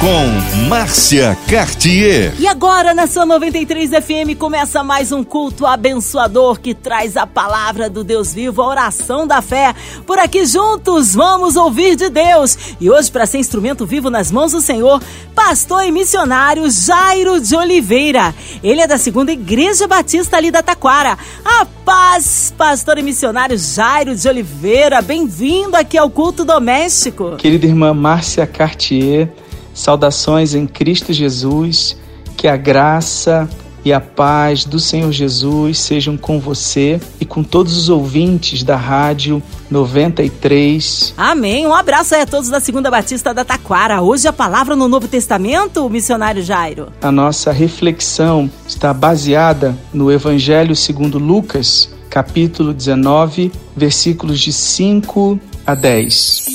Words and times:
com 0.00 0.66
Márcia 0.68 1.36
Cartier. 1.48 2.34
E 2.38 2.46
agora 2.46 2.92
na 2.92 3.06
sua 3.06 3.24
93 3.24 3.90
FM 3.90 4.38
começa 4.38 4.84
mais 4.84 5.10
um 5.10 5.24
culto 5.24 5.64
abençoador 5.64 6.60
que 6.60 6.74
traz 6.74 7.16
a 7.16 7.26
palavra 7.26 7.88
do 7.88 8.04
Deus 8.04 8.32
vivo, 8.32 8.62
a 8.62 8.68
oração 8.68 9.26
da 9.26 9.40
fé. 9.40 9.74
Por 10.06 10.18
aqui 10.18 10.44
juntos 10.44 11.14
vamos 11.14 11.56
ouvir 11.56 11.96
de 11.96 12.10
Deus. 12.10 12.76
E 12.80 12.90
hoje 12.90 13.10
para 13.10 13.26
ser 13.26 13.38
instrumento 13.38 13.86
vivo 13.86 14.10
nas 14.10 14.30
mãos 14.30 14.52
do 14.52 14.60
Senhor, 14.60 15.02
pastor 15.34 15.84
e 15.84 15.90
missionário 15.90 16.70
Jairo 16.70 17.40
de 17.40 17.56
Oliveira. 17.56 18.34
Ele 18.62 18.80
é 18.80 18.86
da 18.86 18.98
segunda 18.98 19.32
Igreja 19.32 19.86
Batista 19.86 20.36
ali 20.36 20.50
da 20.50 20.62
Taquara. 20.62 21.16
A 21.44 21.66
paz, 21.84 22.52
pastor 22.56 22.98
e 22.98 23.02
missionário 23.02 23.56
Jairo 23.56 24.14
de 24.14 24.28
Oliveira. 24.28 25.00
Bem-vindo 25.00 25.76
aqui 25.76 25.96
ao 25.96 26.10
culto 26.10 26.44
doméstico. 26.44 27.36
Querida 27.36 27.66
irmã 27.66 27.94
Márcia 27.94 28.46
Cartier, 28.46 29.32
Saudações 29.76 30.54
em 30.54 30.66
Cristo 30.66 31.12
Jesus, 31.12 31.98
que 32.34 32.48
a 32.48 32.56
graça 32.56 33.46
e 33.84 33.92
a 33.92 34.00
paz 34.00 34.64
do 34.64 34.80
Senhor 34.80 35.12
Jesus 35.12 35.78
sejam 35.78 36.16
com 36.16 36.40
você 36.40 36.98
e 37.20 37.26
com 37.26 37.44
todos 37.44 37.76
os 37.76 37.88
ouvintes 37.90 38.64
da 38.64 38.74
Rádio 38.74 39.40
93. 39.70 41.14
Amém. 41.16 41.66
Um 41.66 41.74
abraço 41.74 42.14
aí 42.14 42.22
a 42.22 42.26
todos 42.26 42.48
da 42.48 42.58
Segunda 42.58 42.90
Batista 42.90 43.34
da 43.34 43.44
Taquara. 43.44 44.00
Hoje 44.00 44.26
a 44.26 44.32
palavra 44.32 44.74
no 44.74 44.88
Novo 44.88 45.06
Testamento, 45.06 45.88
missionário 45.90 46.42
Jairo. 46.42 46.88
A 47.02 47.12
nossa 47.12 47.52
reflexão 47.52 48.50
está 48.66 48.94
baseada 48.94 49.76
no 49.92 50.10
Evangelho 50.10 50.74
segundo 50.74 51.18
Lucas, 51.18 51.88
capítulo 52.08 52.72
19, 52.72 53.52
versículos 53.76 54.40
de 54.40 54.54
5 54.54 55.38
a 55.66 55.74
10. 55.74 56.46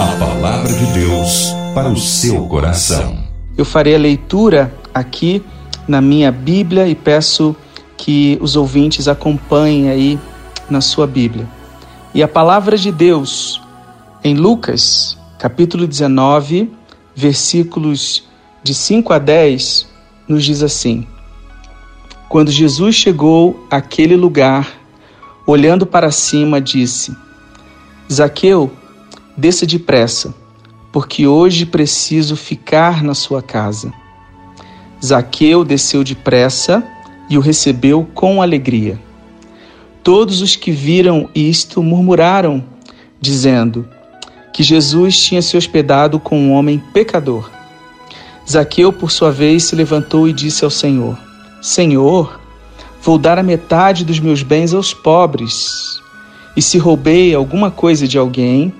A 0.00 0.16
palavra 0.18 0.72
de 0.72 0.86
Deus 0.92 1.57
para 1.74 1.88
o 1.88 1.96
seu 1.96 2.46
coração. 2.46 3.18
Eu 3.56 3.64
farei 3.64 3.94
a 3.94 3.98
leitura 3.98 4.72
aqui 4.92 5.42
na 5.86 6.00
minha 6.00 6.30
Bíblia 6.30 6.86
e 6.86 6.94
peço 6.94 7.54
que 7.96 8.38
os 8.40 8.56
ouvintes 8.56 9.08
acompanhem 9.08 9.88
aí 9.88 10.18
na 10.70 10.80
sua 10.80 11.06
Bíblia. 11.06 11.48
E 12.14 12.22
a 12.22 12.28
palavra 12.28 12.76
de 12.76 12.92
Deus 12.92 13.60
em 14.22 14.34
Lucas, 14.34 15.16
capítulo 15.38 15.86
19, 15.86 16.70
versículos 17.14 18.24
de 18.62 18.74
5 18.74 19.12
a 19.12 19.18
10, 19.18 19.88
nos 20.28 20.44
diz 20.44 20.62
assim: 20.62 21.06
Quando 22.28 22.50
Jesus 22.50 22.94
chegou 22.94 23.66
àquele 23.70 24.16
lugar, 24.16 24.68
olhando 25.46 25.86
para 25.86 26.10
cima, 26.10 26.60
disse: 26.60 27.16
Zaqueu, 28.10 28.70
desça 29.36 29.66
depressa 29.66 30.34
porque 30.98 31.28
hoje 31.28 31.64
preciso 31.64 32.34
ficar 32.34 33.04
na 33.04 33.14
sua 33.14 33.40
casa. 33.40 33.92
Zaqueu 35.00 35.62
desceu 35.62 36.02
depressa 36.02 36.82
e 37.30 37.38
o 37.38 37.40
recebeu 37.40 38.04
com 38.12 38.42
alegria. 38.42 39.00
Todos 40.02 40.42
os 40.42 40.56
que 40.56 40.72
viram 40.72 41.30
isto 41.32 41.84
murmuraram, 41.84 42.64
dizendo 43.20 43.88
que 44.52 44.64
Jesus 44.64 45.22
tinha 45.22 45.40
se 45.40 45.56
hospedado 45.56 46.18
com 46.18 46.36
um 46.36 46.50
homem 46.50 46.82
pecador. 46.92 47.48
Zaqueu, 48.50 48.92
por 48.92 49.12
sua 49.12 49.30
vez, 49.30 49.62
se 49.62 49.76
levantou 49.76 50.28
e 50.28 50.32
disse 50.32 50.64
ao 50.64 50.70
Senhor: 50.70 51.16
Senhor, 51.62 52.40
vou 53.00 53.18
dar 53.18 53.38
a 53.38 53.42
metade 53.44 54.04
dos 54.04 54.18
meus 54.18 54.42
bens 54.42 54.74
aos 54.74 54.92
pobres. 54.92 56.00
E 56.56 56.60
se 56.60 56.76
roubei 56.76 57.32
alguma 57.36 57.70
coisa 57.70 58.08
de 58.08 58.18
alguém, 58.18 58.74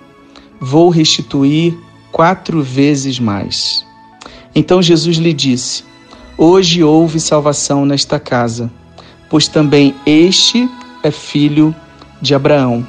vou 0.58 0.90
restituir 0.90 1.78
quatro 2.12 2.62
vezes 2.62 3.18
mais. 3.18 3.84
Então 4.54 4.82
Jesus 4.82 5.16
lhe 5.16 5.32
disse: 5.32 5.84
Hoje 6.36 6.82
houve 6.82 7.20
salvação 7.20 7.84
nesta 7.84 8.18
casa, 8.18 8.70
pois 9.28 9.48
também 9.48 9.94
este 10.06 10.68
é 11.02 11.10
filho 11.10 11.74
de 12.20 12.34
Abraão, 12.34 12.86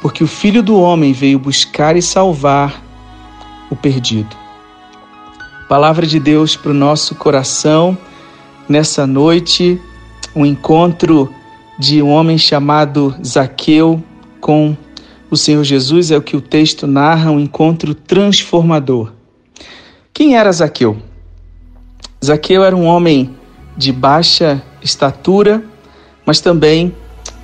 porque 0.00 0.22
o 0.22 0.26
filho 0.26 0.62
do 0.62 0.78
homem 0.78 1.12
veio 1.12 1.38
buscar 1.38 1.96
e 1.96 2.02
salvar 2.02 2.82
o 3.70 3.76
perdido. 3.76 4.36
Palavra 5.68 6.06
de 6.06 6.18
Deus 6.18 6.56
para 6.56 6.70
o 6.70 6.74
nosso 6.74 7.14
coração 7.14 7.96
nessa 8.68 9.06
noite, 9.06 9.80
um 10.34 10.44
encontro 10.44 11.32
de 11.78 12.02
um 12.02 12.08
homem 12.08 12.36
chamado 12.36 13.14
Zaqueu 13.24 14.02
com 14.40 14.76
o 15.30 15.36
Senhor 15.36 15.62
Jesus 15.62 16.10
é 16.10 16.16
o 16.16 16.22
que 16.22 16.36
o 16.36 16.40
texto 16.40 16.86
narra, 16.86 17.30
um 17.30 17.38
encontro 17.38 17.94
transformador. 17.94 19.12
Quem 20.12 20.36
era 20.36 20.50
Zaqueu? 20.50 20.96
Zaqueu 22.24 22.64
era 22.64 22.74
um 22.74 22.86
homem 22.86 23.36
de 23.76 23.92
baixa 23.92 24.62
estatura, 24.82 25.62
mas 26.24 26.40
também 26.40 26.94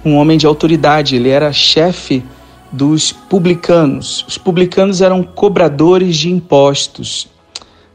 um 0.05 0.17
homem 0.17 0.39
de 0.39 0.47
autoridade. 0.47 1.17
Ele 1.17 1.28
era 1.28 1.53
chefe 1.53 2.25
dos 2.73 3.12
publicanos. 3.12 4.25
Os 4.27 4.39
publicanos 4.39 5.00
eram 5.00 5.23
cobradores 5.23 6.17
de 6.17 6.31
impostos. 6.31 7.28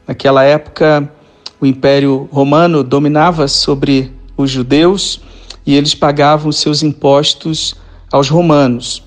Naquela 0.06 0.44
época, 0.44 1.12
o 1.60 1.66
Império 1.66 2.28
Romano 2.32 2.82
dominava 2.82 3.46
sobre 3.48 4.12
os 4.36 4.50
judeus 4.50 5.20
e 5.66 5.74
eles 5.74 5.94
pagavam 5.94 6.50
seus 6.50 6.82
impostos 6.82 7.76
aos 8.10 8.28
romanos. 8.28 9.02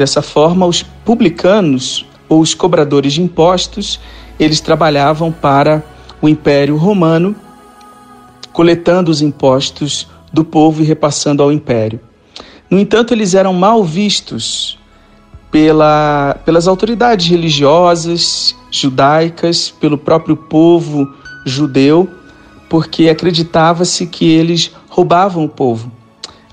Dessa 0.00 0.22
forma, 0.22 0.64
os 0.64 0.82
publicanos 0.82 2.06
ou 2.26 2.40
os 2.40 2.54
cobradores 2.54 3.12
de 3.12 3.20
impostos, 3.20 4.00
eles 4.38 4.58
trabalhavam 4.58 5.30
para 5.30 5.84
o 6.22 6.26
Império 6.26 6.74
Romano, 6.78 7.36
coletando 8.50 9.10
os 9.10 9.20
impostos 9.20 10.08
do 10.32 10.42
povo 10.42 10.80
e 10.80 10.86
repassando 10.86 11.42
ao 11.42 11.52
império. 11.52 12.00
No 12.70 12.80
entanto, 12.80 13.12
eles 13.12 13.34
eram 13.34 13.52
mal 13.52 13.84
vistos 13.84 14.78
pela, 15.50 16.34
pelas 16.46 16.66
autoridades 16.66 17.28
religiosas 17.28 18.56
judaicas, 18.70 19.68
pelo 19.68 19.98
próprio 19.98 20.34
povo 20.34 21.06
judeu, 21.44 22.08
porque 22.70 23.10
acreditava-se 23.10 24.06
que 24.06 24.24
eles 24.24 24.72
roubavam 24.88 25.44
o 25.44 25.48
povo. 25.50 25.92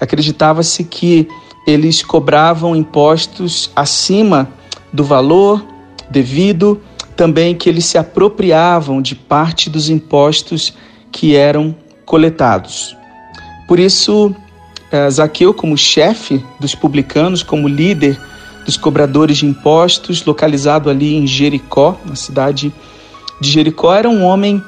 Acreditava-se 0.02 0.84
que 0.84 1.30
eles 1.68 2.02
cobravam 2.02 2.74
impostos 2.74 3.70
acima 3.76 4.48
do 4.94 5.04
valor 5.04 5.62
devido, 6.10 6.82
também 7.14 7.54
que 7.54 7.68
eles 7.68 7.84
se 7.84 7.98
apropriavam 7.98 9.02
de 9.02 9.14
parte 9.14 9.70
dos 9.70 9.90
impostos 9.90 10.74
que 11.12 11.36
eram 11.36 11.76
coletados. 12.06 12.96
Por 13.68 13.80
isso, 13.80 14.34
eh, 14.90 15.10
Zaqueu, 15.10 15.54
como 15.54 15.78
chefe 15.78 16.42
dos 16.58 16.74
publicanos, 16.74 17.44
como 17.44 17.68
líder 17.68 18.18
dos 18.66 18.78
cobradores 18.78 19.38
de 19.38 19.46
impostos, 19.46 20.24
localizado 20.24 20.90
ali 20.90 21.16
em 21.16 21.28
Jericó, 21.28 22.00
na 22.06 22.16
cidade 22.16 22.74
de 23.42 23.50
Jericó, 23.50 23.94
era 23.94 24.10
um 24.10 24.24
homem 24.24 24.64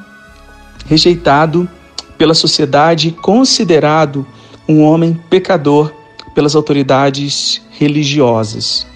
rejeitado 0.86 1.70
pela 2.18 2.34
sociedade, 2.34 3.12
considerado 3.12 4.28
um 4.68 4.82
homem 4.82 5.18
pecador 5.30 5.94
pelas 6.40 6.56
autoridades 6.56 7.62
religiosas. 7.70 8.88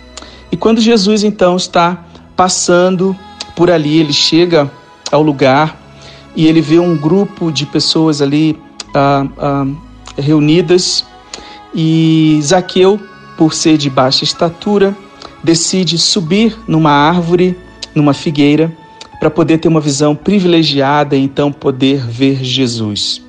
E 0.50 0.56
quando 0.56 0.80
Jesus 0.80 1.26
então 1.26 1.58
está 1.58 2.06
passando 2.38 3.14
por 3.54 3.70
ali, 3.70 3.98
ele 3.98 4.14
chega 4.14 4.72
ao 5.12 5.22
lugar 5.22 5.78
e 6.38 6.48
ele 6.48 6.62
vê 6.62 6.80
um 6.80 6.96
grupo 6.96 7.52
de 7.52 7.66
pessoas 7.66 8.22
ali 8.22 8.58
ah, 8.96 9.28
ah, 9.38 9.66
reunidas 10.18 11.06
e 11.75 12.40
Zaqueu, 12.42 12.98
por 13.38 13.54
ser 13.54 13.78
de 13.78 13.89
baixa 13.89 14.24
estatura, 14.24 14.96
decide 15.44 15.98
subir 15.98 16.57
numa 16.66 16.92
árvore, 16.92 17.57
numa 17.94 18.13
figueira, 18.13 18.72
para 19.19 19.30
poder 19.30 19.57
ter 19.57 19.68
uma 19.68 19.81
visão 19.81 20.16
privilegiada 20.16 21.18
e 21.18 21.22
então 21.22 21.51
poder 21.51 22.07
ver 22.07 22.42
Jesus. 22.42 23.22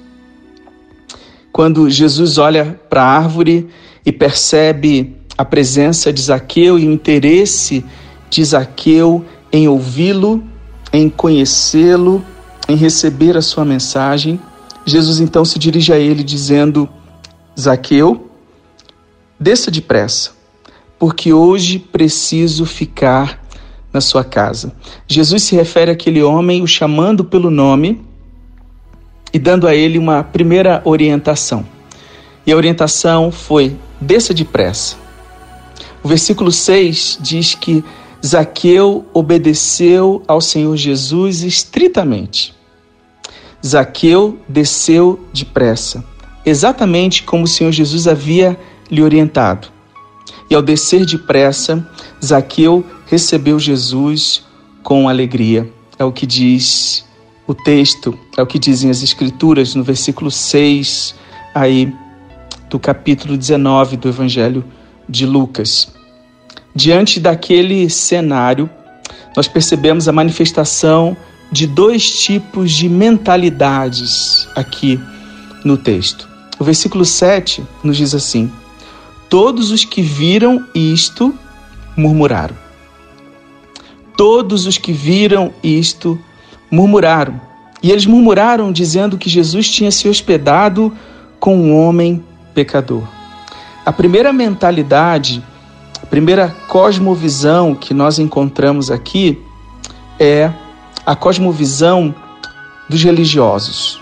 Quando 1.50 1.90
Jesus 1.90 2.38
olha 2.38 2.78
para 2.88 3.02
a 3.02 3.16
árvore, 3.16 3.68
e 4.04 4.12
percebe 4.12 5.16
a 5.36 5.44
presença 5.44 6.12
de 6.12 6.20
Zaqueu 6.22 6.78
e 6.78 6.86
o 6.86 6.92
interesse 6.92 7.84
de 8.30 8.44
Zaqueu 8.44 9.24
em 9.52 9.68
ouvi-lo, 9.68 10.42
em 10.92 11.08
conhecê-lo, 11.08 12.24
em 12.68 12.76
receber 12.76 13.36
a 13.36 13.42
sua 13.42 13.64
mensagem, 13.64 14.38
Jesus 14.86 15.18
então 15.18 15.44
se 15.44 15.58
dirige 15.58 15.92
a 15.92 15.98
ele 15.98 16.22
dizendo: 16.22 16.88
Zaqueu, 17.58 18.30
desça 19.40 19.70
depressa, 19.70 20.32
porque 20.98 21.32
hoje 21.32 21.78
preciso 21.78 22.66
ficar 22.66 23.42
na 23.92 24.00
sua 24.00 24.24
casa. 24.24 24.72
Jesus 25.06 25.44
se 25.44 25.54
refere 25.54 25.90
àquele 25.90 26.22
homem, 26.22 26.62
o 26.62 26.66
chamando 26.66 27.24
pelo 27.24 27.50
nome, 27.50 28.04
e 29.32 29.38
dando 29.38 29.66
a 29.66 29.74
ele 29.74 29.98
uma 29.98 30.22
primeira 30.22 30.82
orientação. 30.84 31.64
E 32.46 32.52
a 32.52 32.56
orientação 32.56 33.32
foi: 33.32 33.76
desça 34.04 34.32
depressa. 34.32 34.96
O 36.02 36.08
versículo 36.08 36.52
6 36.52 37.18
diz 37.20 37.54
que 37.54 37.82
Zaqueu 38.24 39.04
obedeceu 39.12 40.22
ao 40.28 40.40
Senhor 40.40 40.76
Jesus 40.76 41.42
estritamente. 41.42 42.54
Zaqueu 43.64 44.38
desceu 44.48 45.26
depressa, 45.32 46.04
exatamente 46.44 47.22
como 47.22 47.44
o 47.44 47.48
Senhor 47.48 47.72
Jesus 47.72 48.06
havia 48.06 48.58
lhe 48.90 49.02
orientado. 49.02 49.68
E 50.50 50.54
ao 50.54 50.60
descer 50.60 51.06
depressa, 51.06 51.86
Zaqueu 52.22 52.84
recebeu 53.06 53.58
Jesus 53.58 54.44
com 54.82 55.08
alegria. 55.08 55.70
É 55.98 56.04
o 56.04 56.12
que 56.12 56.26
diz 56.26 57.04
o 57.46 57.54
texto, 57.54 58.18
é 58.36 58.42
o 58.42 58.46
que 58.46 58.58
dizem 58.58 58.90
as 58.90 59.02
Escrituras 59.02 59.74
no 59.74 59.82
versículo 59.82 60.30
6 60.30 61.14
aí 61.54 61.92
do 62.74 62.80
capítulo 62.80 63.36
19 63.36 63.96
do 63.96 64.08
Evangelho 64.08 64.64
de 65.08 65.24
Lucas. 65.24 65.94
Diante 66.74 67.20
daquele 67.20 67.88
cenário, 67.88 68.68
nós 69.36 69.46
percebemos 69.46 70.08
a 70.08 70.12
manifestação 70.12 71.16
de 71.52 71.68
dois 71.68 72.10
tipos 72.10 72.72
de 72.72 72.88
mentalidades 72.88 74.48
aqui 74.56 74.98
no 75.64 75.76
texto. 75.76 76.28
O 76.58 76.64
versículo 76.64 77.04
7 77.04 77.62
nos 77.84 77.96
diz 77.96 78.12
assim: 78.12 78.50
Todos 79.30 79.70
os 79.70 79.84
que 79.84 80.02
viram 80.02 80.66
isto 80.74 81.32
murmuraram. 81.96 82.56
Todos 84.16 84.66
os 84.66 84.76
que 84.76 84.92
viram 84.92 85.54
isto 85.62 86.18
murmuraram. 86.68 87.40
E 87.80 87.92
eles 87.92 88.04
murmuraram 88.04 88.72
dizendo 88.72 89.16
que 89.16 89.30
Jesus 89.30 89.70
tinha 89.70 89.92
se 89.92 90.08
hospedado 90.08 90.92
com 91.38 91.56
um 91.56 91.78
homem 91.78 92.20
pecador. 92.54 93.02
A 93.84 93.92
primeira 93.92 94.32
mentalidade, 94.32 95.42
a 96.02 96.06
primeira 96.06 96.54
cosmovisão 96.68 97.74
que 97.74 97.92
nós 97.92 98.18
encontramos 98.18 98.90
aqui 98.90 99.38
é 100.18 100.50
a 101.04 101.14
cosmovisão 101.14 102.14
dos 102.88 103.02
religiosos. 103.02 104.00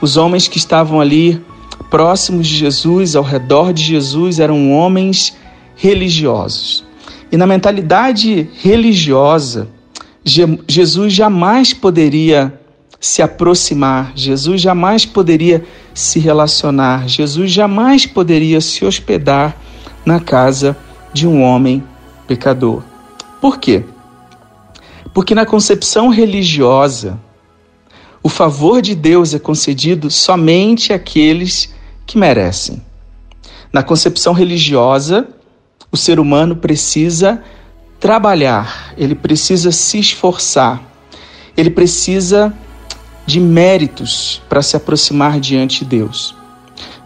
Os 0.00 0.16
homens 0.16 0.48
que 0.48 0.58
estavam 0.58 1.00
ali 1.00 1.44
próximos 1.90 2.48
de 2.48 2.56
Jesus, 2.56 3.14
ao 3.14 3.22
redor 3.22 3.72
de 3.72 3.82
Jesus, 3.82 4.40
eram 4.40 4.72
homens 4.72 5.36
religiosos. 5.76 6.84
E 7.30 7.36
na 7.36 7.46
mentalidade 7.46 8.48
religiosa, 8.60 9.68
Jesus 10.24 11.12
jamais 11.12 11.72
poderia 11.72 12.60
se 13.04 13.20
aproximar, 13.20 14.12
Jesus 14.14 14.62
jamais 14.62 15.04
poderia 15.04 15.62
se 15.92 16.18
relacionar, 16.18 17.06
Jesus 17.06 17.52
jamais 17.52 18.06
poderia 18.06 18.62
se 18.62 18.82
hospedar 18.82 19.54
na 20.06 20.18
casa 20.18 20.74
de 21.12 21.28
um 21.28 21.42
homem 21.42 21.84
pecador. 22.26 22.82
Por 23.42 23.58
quê? 23.58 23.84
Porque 25.12 25.34
na 25.34 25.44
concepção 25.44 26.08
religiosa, 26.08 27.20
o 28.22 28.30
favor 28.30 28.80
de 28.80 28.94
Deus 28.94 29.34
é 29.34 29.38
concedido 29.38 30.10
somente 30.10 30.90
àqueles 30.90 31.74
que 32.06 32.16
merecem. 32.16 32.82
Na 33.70 33.82
concepção 33.82 34.32
religiosa, 34.32 35.28
o 35.92 35.96
ser 35.98 36.18
humano 36.18 36.56
precisa 36.56 37.44
trabalhar, 38.00 38.94
ele 38.96 39.14
precisa 39.14 39.70
se 39.70 39.98
esforçar, 39.98 40.82
ele 41.54 41.68
precisa 41.68 42.50
de 43.26 43.40
méritos 43.40 44.42
para 44.48 44.62
se 44.62 44.76
aproximar 44.76 45.40
diante 45.40 45.80
de 45.80 45.96
Deus. 45.96 46.34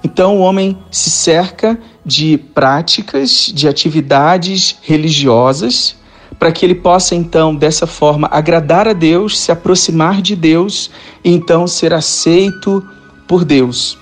Então 0.03 0.38
o 0.38 0.41
homem 0.41 0.79
se 0.91 1.11
cerca 1.11 1.79
de 2.05 2.38
práticas, 2.38 3.53
de 3.55 3.69
atividades 3.69 4.79
religiosas 4.82 5.97
para 6.38 6.53
que 6.53 6.65
ele 6.65 6.75
possa 6.75 7.15
então 7.15 7.55
dessa 7.55 7.87
forma 7.87 8.29
agradar 8.31 8.87
a 8.87 8.93
Deus, 8.93 9.38
se 9.38 9.50
aproximar 9.50 10.23
de 10.23 10.37
Deus 10.37 10.91
e 11.25 11.32
então 11.32 11.67
ser 11.67 11.93
aceito 11.93 12.87
por 13.26 13.44
Deus. 13.44 13.99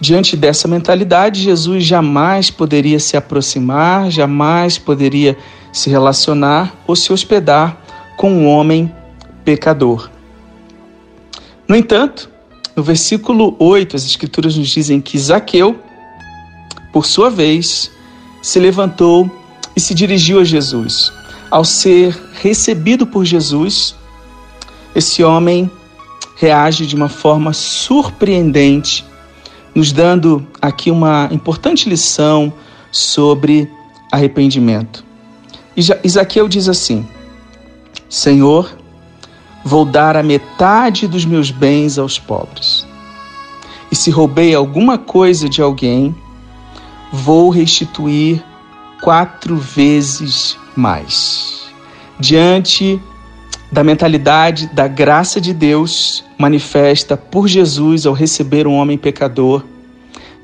Diante 0.00 0.36
dessa 0.36 0.68
mentalidade, 0.68 1.42
Jesus 1.42 1.84
jamais 1.84 2.50
poderia 2.50 3.00
se 3.00 3.16
aproximar, 3.16 4.10
jamais 4.10 4.78
poderia 4.78 5.36
se 5.72 5.90
relacionar 5.90 6.72
ou 6.86 6.94
se 6.94 7.12
hospedar 7.12 7.76
com 8.16 8.30
um 8.30 8.46
homem 8.46 8.92
pecador. 9.44 10.08
No 11.68 11.76
entanto, 11.76 12.30
no 12.74 12.82
versículo 12.82 13.54
8, 13.58 13.94
as 13.94 14.04
Escrituras 14.04 14.56
nos 14.56 14.68
dizem 14.68 15.00
que 15.00 15.18
Zaqueu, 15.18 15.78
por 16.92 17.04
sua 17.04 17.28
vez, 17.28 17.90
se 18.42 18.58
levantou 18.58 19.30
e 19.76 19.80
se 19.80 19.94
dirigiu 19.94 20.40
a 20.40 20.44
Jesus 20.44 21.12
ao 21.50 21.64
ser 21.64 22.16
recebido 22.34 23.06
por 23.06 23.24
Jesus, 23.24 23.94
esse 24.94 25.22
homem 25.22 25.70
reage 26.36 26.86
de 26.86 26.94
uma 26.94 27.08
forma 27.08 27.52
surpreendente, 27.52 29.04
nos 29.74 29.92
dando 29.92 30.46
aqui 30.60 30.90
uma 30.90 31.28
importante 31.30 31.88
lição 31.88 32.52
sobre 32.90 33.70
arrependimento. 34.12 35.04
Isaqueu 36.04 36.48
diz 36.48 36.68
assim: 36.68 37.06
Senhor, 38.08 38.77
vou 39.64 39.84
dar 39.84 40.16
a 40.16 40.22
metade 40.22 41.06
dos 41.06 41.24
meus 41.24 41.50
bens 41.50 41.98
aos 41.98 42.18
pobres. 42.18 42.86
E 43.90 43.96
se 43.96 44.10
roubei 44.10 44.54
alguma 44.54 44.98
coisa 44.98 45.48
de 45.48 45.62
alguém, 45.62 46.14
vou 47.12 47.50
restituir 47.50 48.42
quatro 49.00 49.56
vezes 49.56 50.56
mais. 50.76 51.68
Diante 52.18 53.00
da 53.70 53.84
mentalidade 53.84 54.66
da 54.72 54.88
graça 54.88 55.40
de 55.40 55.52
Deus 55.52 56.24
manifesta 56.38 57.16
por 57.16 57.48
Jesus 57.48 58.06
ao 58.06 58.14
receber 58.14 58.66
um 58.66 58.74
homem 58.74 58.96
pecador, 58.96 59.64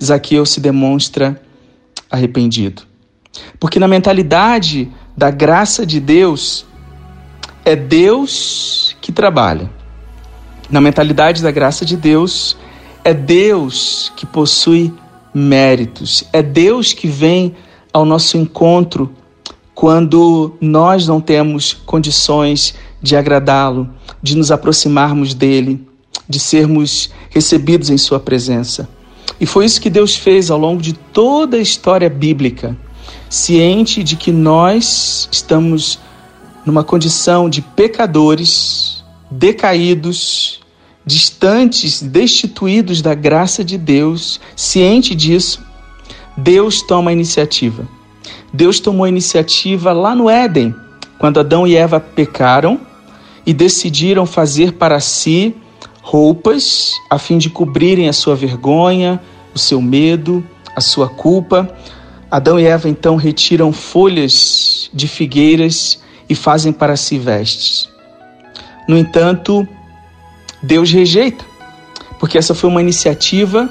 Zaqueu 0.02 0.44
se 0.44 0.60
demonstra 0.60 1.40
arrependido. 2.10 2.82
Porque 3.58 3.78
na 3.78 3.88
mentalidade 3.88 4.90
da 5.16 5.30
graça 5.30 5.86
de 5.86 6.00
Deus, 6.00 6.66
é 7.64 7.74
Deus 7.74 8.96
que 9.00 9.10
trabalha. 9.10 9.70
Na 10.70 10.80
mentalidade 10.80 11.42
da 11.42 11.50
graça 11.50 11.84
de 11.84 11.96
Deus, 11.96 12.56
é 13.02 13.14
Deus 13.14 14.12
que 14.16 14.26
possui 14.26 14.92
méritos, 15.32 16.24
é 16.32 16.42
Deus 16.42 16.92
que 16.92 17.08
vem 17.08 17.54
ao 17.92 18.04
nosso 18.04 18.36
encontro 18.36 19.10
quando 19.74 20.54
nós 20.60 21.06
não 21.08 21.20
temos 21.20 21.72
condições 21.72 22.74
de 23.02 23.16
agradá-lo, 23.16 23.90
de 24.22 24.36
nos 24.36 24.50
aproximarmos 24.52 25.34
dele, 25.34 25.86
de 26.28 26.38
sermos 26.38 27.10
recebidos 27.30 27.90
em 27.90 27.98
sua 27.98 28.20
presença. 28.20 28.88
E 29.40 29.46
foi 29.46 29.64
isso 29.64 29.80
que 29.80 29.90
Deus 29.90 30.14
fez 30.14 30.50
ao 30.50 30.58
longo 30.58 30.80
de 30.80 30.92
toda 30.92 31.56
a 31.56 31.60
história 31.60 32.08
bíblica, 32.08 32.76
ciente 33.28 34.02
de 34.02 34.16
que 34.16 34.30
nós 34.30 35.28
estamos 35.32 35.98
numa 36.64 36.84
condição 36.84 37.48
de 37.48 37.60
pecadores, 37.62 39.04
decaídos, 39.30 40.60
distantes, 41.04 42.02
destituídos 42.02 43.02
da 43.02 43.14
graça 43.14 43.64
de 43.64 43.76
Deus, 43.76 44.40
ciente 44.56 45.14
disso, 45.14 45.62
Deus 46.36 46.82
toma 46.82 47.10
a 47.10 47.12
iniciativa 47.12 47.86
Deus 48.54 48.78
tomou 48.78 49.04
a 49.04 49.08
iniciativa 49.08 49.92
lá 49.92 50.14
no 50.14 50.30
Éden, 50.30 50.72
quando 51.18 51.40
Adão 51.40 51.66
e 51.66 51.74
Eva 51.74 51.98
pecaram 51.98 52.80
e 53.44 53.52
decidiram 53.52 54.24
fazer 54.24 54.74
para 54.74 55.00
si 55.00 55.56
roupas 56.00 56.92
a 57.10 57.18
fim 57.18 57.36
de 57.36 57.50
cobrirem 57.50 58.08
a 58.08 58.12
sua 58.12 58.36
vergonha, 58.36 59.20
o 59.52 59.58
seu 59.58 59.82
medo, 59.82 60.44
a 60.76 60.80
sua 60.80 61.08
culpa. 61.08 61.68
Adão 62.30 62.60
e 62.60 62.64
Eva 62.64 62.88
então 62.88 63.16
retiram 63.16 63.72
folhas 63.72 64.88
de 64.94 65.08
figueiras 65.08 66.00
e 66.28 66.34
fazem 66.34 66.72
para 66.72 66.96
si 66.96 67.18
vestes. 67.18 67.88
No 68.88 68.96
entanto, 68.96 69.66
Deus 70.62 70.90
rejeita, 70.90 71.44
porque 72.18 72.38
essa 72.38 72.54
foi 72.54 72.70
uma 72.70 72.80
iniciativa 72.80 73.68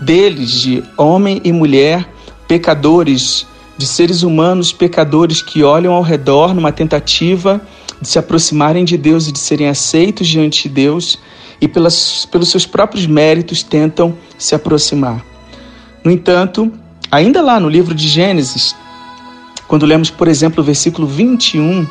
deles, 0.00 0.50
de 0.50 0.82
homem 0.96 1.40
e 1.44 1.52
mulher, 1.52 2.08
pecadores, 2.46 3.46
de 3.76 3.86
seres 3.86 4.22
humanos 4.22 4.72
pecadores 4.72 5.42
que 5.42 5.62
olham 5.62 5.92
ao 5.92 6.02
redor 6.02 6.54
numa 6.54 6.70
tentativa 6.70 7.60
de 8.00 8.08
se 8.08 8.18
aproximarem 8.18 8.84
de 8.84 8.96
Deus 8.96 9.26
e 9.26 9.32
de 9.32 9.38
serem 9.38 9.68
aceitos 9.68 10.28
diante 10.28 10.68
de 10.68 10.74
Deus 10.74 11.18
e 11.60 11.66
pelas, 11.66 12.26
pelos 12.26 12.50
seus 12.50 12.66
próprios 12.66 13.06
méritos 13.06 13.62
tentam 13.62 14.14
se 14.36 14.54
aproximar. 14.54 15.24
No 16.04 16.10
entanto, 16.10 16.70
ainda 17.10 17.40
lá 17.40 17.58
no 17.58 17.68
livro 17.68 17.94
de 17.94 18.06
Gênesis, 18.06 18.76
quando 19.66 19.86
lemos, 19.86 20.10
por 20.10 20.28
exemplo, 20.28 20.62
o 20.62 20.64
versículo 20.64 21.06
21, 21.06 21.86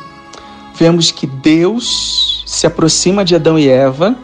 vemos 0.76 1.10
que 1.10 1.26
Deus 1.26 2.42
se 2.46 2.66
aproxima 2.66 3.24
de 3.24 3.34
Adão 3.34 3.58
e 3.58 3.68
Eva, 3.68 4.16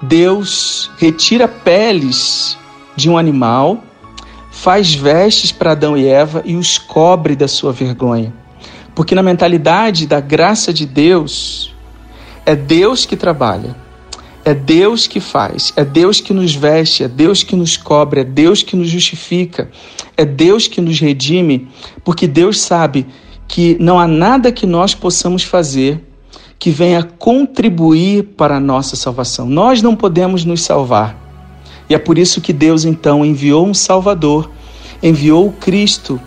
Deus 0.00 0.90
retira 0.98 1.48
peles 1.48 2.56
de 2.94 3.08
um 3.08 3.18
animal, 3.18 3.82
faz 4.50 4.94
vestes 4.94 5.50
para 5.50 5.72
Adão 5.72 5.96
e 5.96 6.06
Eva 6.06 6.42
e 6.44 6.54
os 6.56 6.78
cobre 6.78 7.34
da 7.34 7.48
sua 7.48 7.72
vergonha. 7.72 8.32
Porque 8.94 9.14
na 9.14 9.22
mentalidade 9.22 10.06
da 10.06 10.20
graça 10.20 10.72
de 10.72 10.86
Deus, 10.86 11.74
é 12.46 12.54
Deus 12.54 13.04
que 13.04 13.16
trabalha, 13.16 13.74
é 14.44 14.52
Deus 14.52 15.06
que 15.06 15.20
faz, 15.20 15.72
é 15.74 15.84
Deus 15.84 16.20
que 16.20 16.34
nos 16.34 16.54
veste, 16.54 17.02
é 17.02 17.08
Deus 17.08 17.42
que 17.42 17.56
nos 17.56 17.76
cobre, 17.76 18.20
é 18.20 18.24
Deus 18.24 18.62
que 18.62 18.76
nos 18.76 18.88
justifica, 18.88 19.70
é 20.16 20.24
Deus 20.24 20.68
que 20.68 20.80
nos 20.80 21.00
redime, 21.00 21.68
porque 22.04 22.26
Deus 22.26 22.60
sabe 22.60 23.06
que 23.48 23.76
não 23.80 23.98
há 23.98 24.06
nada 24.06 24.52
que 24.52 24.66
nós 24.66 24.94
possamos 24.94 25.42
fazer 25.42 26.00
que 26.58 26.70
venha 26.70 27.02
contribuir 27.02 28.24
para 28.36 28.56
a 28.56 28.60
nossa 28.60 28.96
salvação. 28.96 29.46
Nós 29.46 29.82
não 29.82 29.96
podemos 29.96 30.44
nos 30.44 30.62
salvar. 30.62 31.16
E 31.88 31.94
é 31.94 31.98
por 31.98 32.16
isso 32.16 32.40
que 32.40 32.52
Deus 32.52 32.84
então 32.84 33.24
enviou 33.24 33.66
um 33.66 33.74
Salvador, 33.74 34.50
enviou 35.02 35.48
o 35.48 35.52
Cristo 35.52 36.20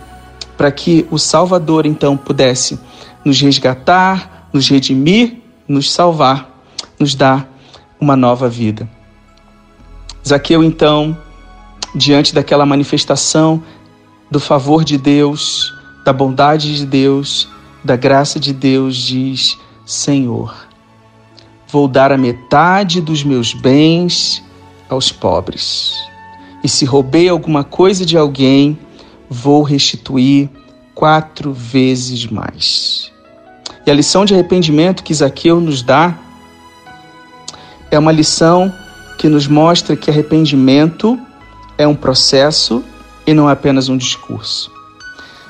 para 0.56 0.70
que 0.70 1.06
o 1.10 1.18
Salvador 1.18 1.86
então 1.86 2.16
pudesse 2.16 2.78
nos 3.24 3.40
resgatar, 3.40 4.48
nos 4.52 4.68
redimir, 4.68 5.38
nos 5.66 5.92
salvar, 5.92 6.62
nos 6.98 7.14
dar 7.14 7.57
uma 8.00 8.16
nova 8.16 8.48
vida. 8.48 8.88
Zaqueu 10.26 10.62
então, 10.62 11.16
diante 11.94 12.34
daquela 12.34 12.66
manifestação 12.66 13.62
do 14.30 14.38
favor 14.38 14.84
de 14.84 14.98
Deus, 14.98 15.72
da 16.04 16.12
bondade 16.12 16.76
de 16.76 16.86
Deus, 16.86 17.48
da 17.82 17.96
graça 17.96 18.38
de 18.38 18.52
Deus, 18.52 18.96
diz: 18.96 19.58
Senhor, 19.86 20.54
vou 21.68 21.88
dar 21.88 22.12
a 22.12 22.18
metade 22.18 23.00
dos 23.00 23.24
meus 23.24 23.54
bens 23.54 24.42
aos 24.88 25.10
pobres. 25.10 25.94
E 26.62 26.68
se 26.68 26.84
roubei 26.84 27.28
alguma 27.28 27.62
coisa 27.62 28.04
de 28.04 28.18
alguém, 28.18 28.78
vou 29.30 29.62
restituir 29.62 30.50
quatro 30.94 31.52
vezes 31.52 32.26
mais. 32.26 33.12
E 33.86 33.90
a 33.90 33.94
lição 33.94 34.24
de 34.24 34.34
arrependimento 34.34 35.02
que 35.02 35.14
Zaqueu 35.14 35.60
nos 35.60 35.82
dá 35.82 36.18
é 37.90 37.98
uma 37.98 38.12
lição 38.12 38.72
que 39.18 39.28
nos 39.28 39.46
mostra 39.46 39.96
que 39.96 40.10
arrependimento 40.10 41.18
é 41.76 41.86
um 41.86 41.94
processo 41.94 42.84
e 43.26 43.34
não 43.34 43.48
é 43.48 43.52
apenas 43.52 43.88
um 43.88 43.96
discurso. 43.96 44.70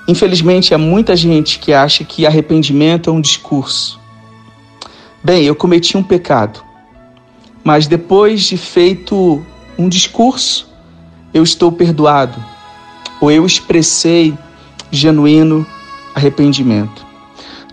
Infelizmente, 0.09 0.73
há 0.73 0.79
muita 0.79 1.15
gente 1.15 1.59
que 1.59 1.73
acha 1.73 2.03
que 2.03 2.27
arrependimento 2.27 3.11
é 3.11 3.13
um 3.13 3.21
discurso. 3.21 4.01
Bem, 5.23 5.45
eu 5.45 5.55
cometi 5.55 5.97
um 5.97 6.03
pecado, 6.03 6.63
mas 7.63 7.87
depois 7.87 8.43
de 8.45 8.57
feito 8.57 9.45
um 9.79 9.89
discurso, 9.89 10.69
eu 11.35 11.43
estou 11.43 11.71
perdoado 11.71 12.43
ou 13.21 13.31
eu 13.31 13.45
expressei 13.45 14.37
genuíno 14.91 15.67
arrependimento. 16.15 17.07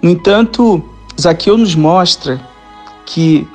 No 0.02 0.10
entanto, 0.10 0.84
Zaqueu 1.20 1.58
nos 1.58 1.74
mostra 1.74 2.42
que 3.06 3.48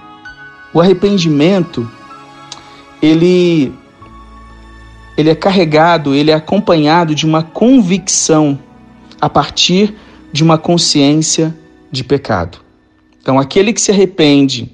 o 0.73 0.81
arrependimento 0.81 1.91
ele 3.03 3.73
ele 5.17 5.29
é 5.29 5.35
carregado, 5.35 6.15
ele 6.15 6.31
é 6.31 6.35
acompanhado 6.35 7.15
de 7.15 7.27
uma 7.27 7.43
convicção 7.43 8.59
a 9.21 9.29
partir 9.29 9.95
de 10.33 10.43
uma 10.43 10.57
consciência 10.57 11.55
de 11.93 12.03
pecado. 12.03 12.59
Então, 13.21 13.39
aquele 13.39 13.73
que 13.73 13.81
se 13.81 13.91
arrepende, 13.91 14.73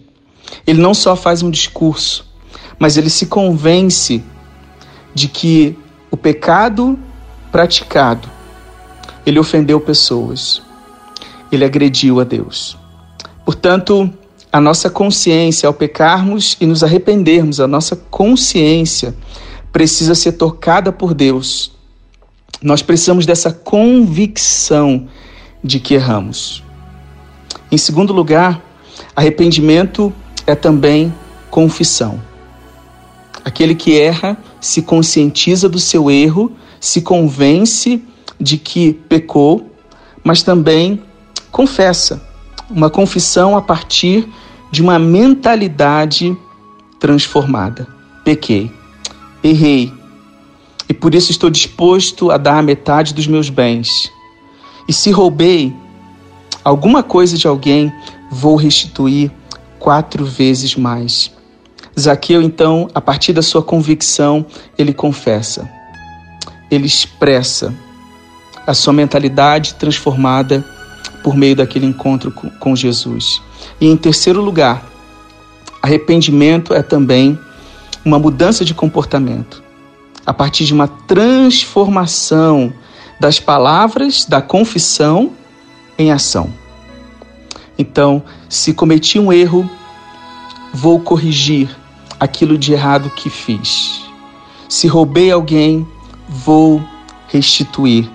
ele 0.64 0.80
não 0.80 0.94
só 0.94 1.16
faz 1.16 1.42
um 1.42 1.50
discurso, 1.50 2.30
mas 2.78 2.96
ele 2.96 3.10
se 3.10 3.26
convence 3.26 4.22
de 5.12 5.26
que 5.26 5.76
o 6.10 6.16
pecado 6.16 6.96
praticado, 7.50 8.28
ele 9.24 9.40
ofendeu 9.40 9.80
pessoas, 9.80 10.62
ele 11.50 11.64
agrediu 11.64 12.20
a 12.20 12.24
Deus. 12.24 12.78
Portanto, 13.44 14.12
a 14.56 14.60
nossa 14.60 14.88
consciência, 14.88 15.66
ao 15.66 15.74
pecarmos 15.74 16.56
e 16.58 16.64
nos 16.64 16.82
arrependermos, 16.82 17.60
a 17.60 17.66
nossa 17.66 17.94
consciência 17.94 19.14
precisa 19.70 20.14
ser 20.14 20.32
tocada 20.32 20.90
por 20.90 21.12
Deus. 21.12 21.72
Nós 22.62 22.80
precisamos 22.80 23.26
dessa 23.26 23.52
convicção 23.52 25.08
de 25.62 25.78
que 25.78 25.92
erramos. 25.92 26.64
Em 27.70 27.76
segundo 27.76 28.14
lugar, 28.14 28.62
arrependimento 29.14 30.10
é 30.46 30.54
também 30.54 31.12
confissão. 31.50 32.18
Aquele 33.44 33.74
que 33.74 34.00
erra 34.00 34.38
se 34.58 34.80
conscientiza 34.80 35.68
do 35.68 35.78
seu 35.78 36.10
erro, 36.10 36.50
se 36.80 37.02
convence 37.02 38.02
de 38.40 38.56
que 38.56 38.94
pecou, 39.06 39.70
mas 40.24 40.42
também 40.42 41.02
confessa. 41.52 42.26
Uma 42.70 42.88
confissão 42.88 43.54
a 43.54 43.60
partir 43.60 44.26
de 44.70 44.82
uma 44.82 44.98
mentalidade 44.98 46.36
transformada. 46.98 47.86
Pequei, 48.24 48.70
errei, 49.42 49.92
e 50.88 50.94
por 50.94 51.14
isso 51.14 51.30
estou 51.30 51.50
disposto 51.50 52.30
a 52.30 52.36
dar 52.36 52.58
a 52.58 52.62
metade 52.62 53.12
dos 53.12 53.26
meus 53.26 53.48
bens. 53.48 53.88
E 54.88 54.92
se 54.92 55.10
roubei 55.10 55.74
alguma 56.62 57.02
coisa 57.02 57.36
de 57.36 57.46
alguém, 57.46 57.92
vou 58.30 58.56
restituir 58.56 59.30
quatro 59.78 60.24
vezes 60.24 60.76
mais. 60.76 61.32
Zaqueu, 61.98 62.42
então, 62.42 62.88
a 62.94 63.00
partir 63.00 63.32
da 63.32 63.42
sua 63.42 63.62
convicção, 63.62 64.46
ele 64.76 64.92
confessa, 64.92 65.68
ele 66.70 66.86
expressa 66.86 67.74
a 68.66 68.74
sua 68.74 68.92
mentalidade 68.92 69.74
transformada 69.74 70.64
por 71.22 71.36
meio 71.36 71.56
daquele 71.56 71.86
encontro 71.86 72.30
com 72.30 72.76
Jesus. 72.76 73.40
E 73.80 73.86
em 73.86 73.96
terceiro 73.96 74.40
lugar, 74.40 74.84
arrependimento 75.82 76.72
é 76.72 76.82
também 76.82 77.38
uma 78.04 78.18
mudança 78.18 78.64
de 78.64 78.72
comportamento, 78.72 79.62
a 80.24 80.32
partir 80.32 80.64
de 80.64 80.72
uma 80.72 80.88
transformação 80.88 82.72
das 83.20 83.40
palavras 83.40 84.24
da 84.24 84.40
confissão 84.40 85.32
em 85.98 86.10
ação. 86.10 86.52
Então, 87.78 88.22
se 88.48 88.72
cometi 88.72 89.18
um 89.18 89.32
erro, 89.32 89.68
vou 90.72 91.00
corrigir 91.00 91.68
aquilo 92.18 92.56
de 92.56 92.72
errado 92.72 93.10
que 93.10 93.28
fiz. 93.28 94.02
Se 94.68 94.86
roubei 94.86 95.30
alguém, 95.30 95.86
vou 96.28 96.82
restituir. 97.28 98.10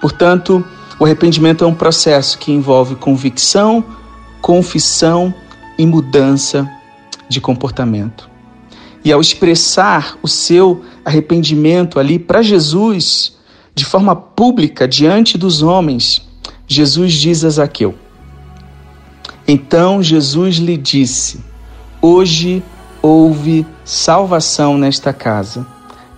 Portanto, 0.00 0.64
o 0.98 1.04
arrependimento 1.04 1.64
é 1.64 1.66
um 1.66 1.74
processo 1.74 2.38
que 2.38 2.52
envolve 2.52 2.94
convicção, 2.94 3.84
confissão 4.44 5.32
e 5.78 5.86
mudança 5.86 6.70
de 7.30 7.40
comportamento. 7.40 8.28
E 9.02 9.10
ao 9.10 9.18
expressar 9.18 10.18
o 10.22 10.28
seu 10.28 10.84
arrependimento 11.02 11.98
ali 11.98 12.18
para 12.18 12.42
Jesus, 12.42 13.38
de 13.74 13.86
forma 13.86 14.14
pública, 14.14 14.86
diante 14.86 15.38
dos 15.38 15.62
homens, 15.62 16.28
Jesus 16.66 17.14
diz 17.14 17.42
a 17.42 17.48
Zaqueu: 17.48 17.94
então 19.48 20.02
Jesus 20.02 20.56
lhe 20.56 20.76
disse: 20.76 21.40
Hoje 22.02 22.62
houve 23.00 23.66
salvação 23.82 24.76
nesta 24.76 25.10
casa, 25.10 25.66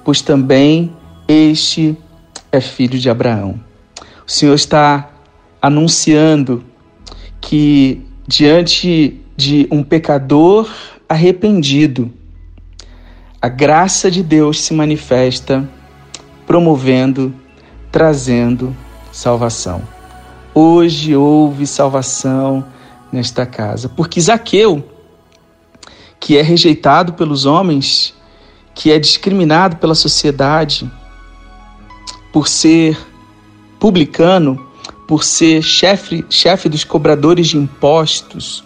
pois 0.05 0.21
também 0.21 0.93
este 1.29 1.97
é 2.51 2.61
filho 2.61 2.99
de 2.99 3.09
Abraão. 3.09 3.61
O 4.27 4.31
Senhor 4.31 4.55
está 4.55 5.11
anunciando 5.63 6.65
que 7.41 8.05
diante 8.27 9.21
de 9.37 9.69
um 9.71 9.83
pecador 9.83 10.69
arrependido, 11.09 12.13
a 13.41 13.49
graça 13.49 14.11
de 14.11 14.23
Deus 14.23 14.61
se 14.61 14.75
manifesta, 14.75 15.69
promovendo, 16.47 17.33
trazendo 17.93 18.75
salvação. 19.13 19.83
Hoje 20.53 21.15
houve 21.15 21.67
salvação 21.67 22.65
nesta 23.13 23.47
casa. 23.47 23.89
Porque 23.89 24.21
Zaqueu, 24.21 24.83
que 26.19 26.37
é 26.37 26.43
rejeitado 26.43 27.13
pelos 27.13 27.45
homens, 27.45 28.15
que 28.75 28.91
é 28.91 28.99
discriminado 28.99 29.77
pela 29.77 29.95
sociedade 29.95 30.91
por 32.33 32.49
ser 32.49 32.99
publicano, 33.79 34.66
por 35.07 35.23
ser 35.23 35.63
chefe, 35.63 36.25
chefe 36.29 36.69
dos 36.69 36.85
cobradores 36.85 37.49
de 37.49 37.57
impostos, 37.57 38.65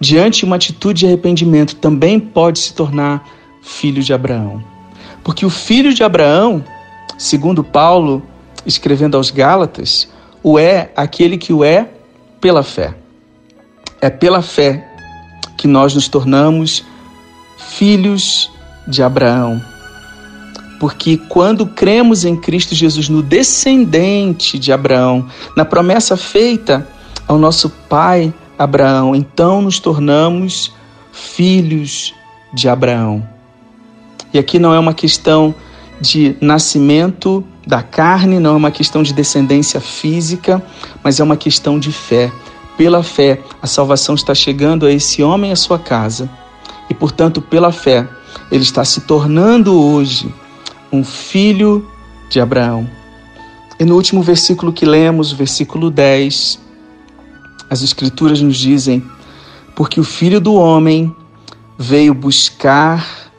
diante 0.00 0.40
de 0.40 0.44
uma 0.44 0.56
atitude 0.56 1.00
de 1.00 1.06
arrependimento, 1.06 1.76
também 1.76 2.18
pode 2.18 2.58
se 2.58 2.74
tornar 2.74 3.26
filho 3.62 4.02
de 4.02 4.12
Abraão. 4.12 4.62
Porque 5.22 5.44
o 5.44 5.50
filho 5.50 5.92
de 5.92 6.02
Abraão, 6.02 6.64
segundo 7.16 7.62
Paulo, 7.62 8.22
escrevendo 8.64 9.16
aos 9.16 9.30
Gálatas, 9.30 10.08
o 10.42 10.58
é 10.58 10.90
aquele 10.96 11.36
que 11.36 11.52
o 11.52 11.64
é 11.64 11.88
pela 12.40 12.62
fé. 12.62 12.94
É 14.00 14.08
pela 14.08 14.42
fé 14.42 14.88
que 15.56 15.66
nós 15.66 15.94
nos 15.94 16.08
tornamos 16.08 16.84
filhos 17.56 18.50
de 18.86 19.02
Abraão. 19.02 19.60
Porque 20.78 21.16
quando 21.16 21.66
cremos 21.66 22.24
em 22.24 22.36
Cristo 22.36 22.74
Jesus, 22.74 23.08
no 23.08 23.22
descendente 23.22 24.58
de 24.58 24.72
Abraão, 24.72 25.26
na 25.56 25.64
promessa 25.64 26.16
feita 26.16 26.86
ao 27.26 27.36
nosso 27.38 27.68
pai 27.88 28.32
Abraão, 28.58 29.14
então 29.14 29.60
nos 29.62 29.78
tornamos 29.80 30.72
filhos 31.12 32.14
de 32.52 32.68
Abraão. 32.68 33.26
E 34.32 34.38
aqui 34.38 34.58
não 34.58 34.72
é 34.72 34.78
uma 34.78 34.94
questão 34.94 35.54
de 36.00 36.36
nascimento 36.40 37.44
da 37.66 37.82
carne, 37.82 38.38
não 38.38 38.54
é 38.54 38.56
uma 38.56 38.70
questão 38.70 39.02
de 39.02 39.12
descendência 39.12 39.80
física, 39.80 40.62
mas 41.02 41.18
é 41.18 41.24
uma 41.24 41.36
questão 41.36 41.78
de 41.78 41.90
fé. 41.90 42.30
Pela 42.76 43.02
fé, 43.02 43.40
a 43.60 43.66
salvação 43.66 44.14
está 44.14 44.34
chegando 44.34 44.86
a 44.86 44.92
esse 44.92 45.22
homem 45.22 45.50
e 45.50 45.52
a 45.52 45.56
sua 45.56 45.78
casa. 45.78 46.30
E, 46.88 46.94
portanto, 46.94 47.42
pela 47.42 47.72
fé, 47.72 48.08
ele 48.50 48.62
está 48.62 48.84
se 48.84 49.00
tornando 49.00 49.78
hoje 49.78 50.32
um 50.92 51.04
filho 51.04 51.86
de 52.30 52.40
Abraão. 52.40 52.88
E 53.78 53.84
no 53.84 53.94
último 53.94 54.22
versículo 54.22 54.72
que 54.72 54.84
lemos, 54.84 55.32
versículo 55.32 55.90
10, 55.90 56.58
as 57.70 57.82
Escrituras 57.82 58.40
nos 58.40 58.56
dizem: 58.56 59.04
Porque 59.76 60.00
o 60.00 60.04
Filho 60.04 60.40
do 60.40 60.54
Homem 60.54 61.14
veio 61.78 62.12
buscar 62.12 63.30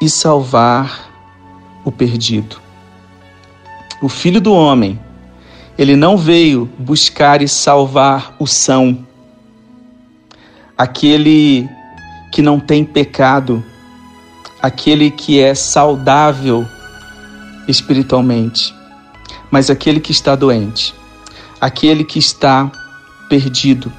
e 0.00 0.08
salvar 0.08 1.10
o 1.84 1.92
perdido. 1.92 2.56
O 4.02 4.08
Filho 4.08 4.40
do 4.40 4.52
Homem, 4.52 4.98
ele 5.78 5.94
não 5.94 6.16
veio 6.16 6.68
buscar 6.78 7.40
e 7.40 7.48
salvar 7.48 8.34
o 8.38 8.46
são, 8.46 9.06
aquele 10.76 11.68
que 12.32 12.42
não 12.42 12.58
tem 12.58 12.84
pecado, 12.84 13.62
aquele 14.60 15.10
que 15.10 15.38
é 15.40 15.54
saudável 15.54 16.66
espiritualmente, 17.68 18.74
mas 19.50 19.70
aquele 19.70 20.00
que 20.00 20.12
está 20.12 20.34
doente, 20.34 20.94
aquele 21.60 22.04
que 22.04 22.18
está 22.18 22.70
perdido, 23.28 23.92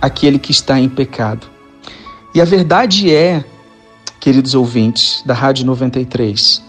aquele 0.00 0.38
que 0.38 0.50
está 0.50 0.78
em 0.78 0.88
pecado. 0.88 1.46
E 2.34 2.40
a 2.40 2.44
verdade 2.44 3.14
é, 3.14 3.44
queridos 4.20 4.54
ouvintes 4.54 5.22
da 5.26 5.34
Rádio 5.34 5.66
93, 5.66 6.62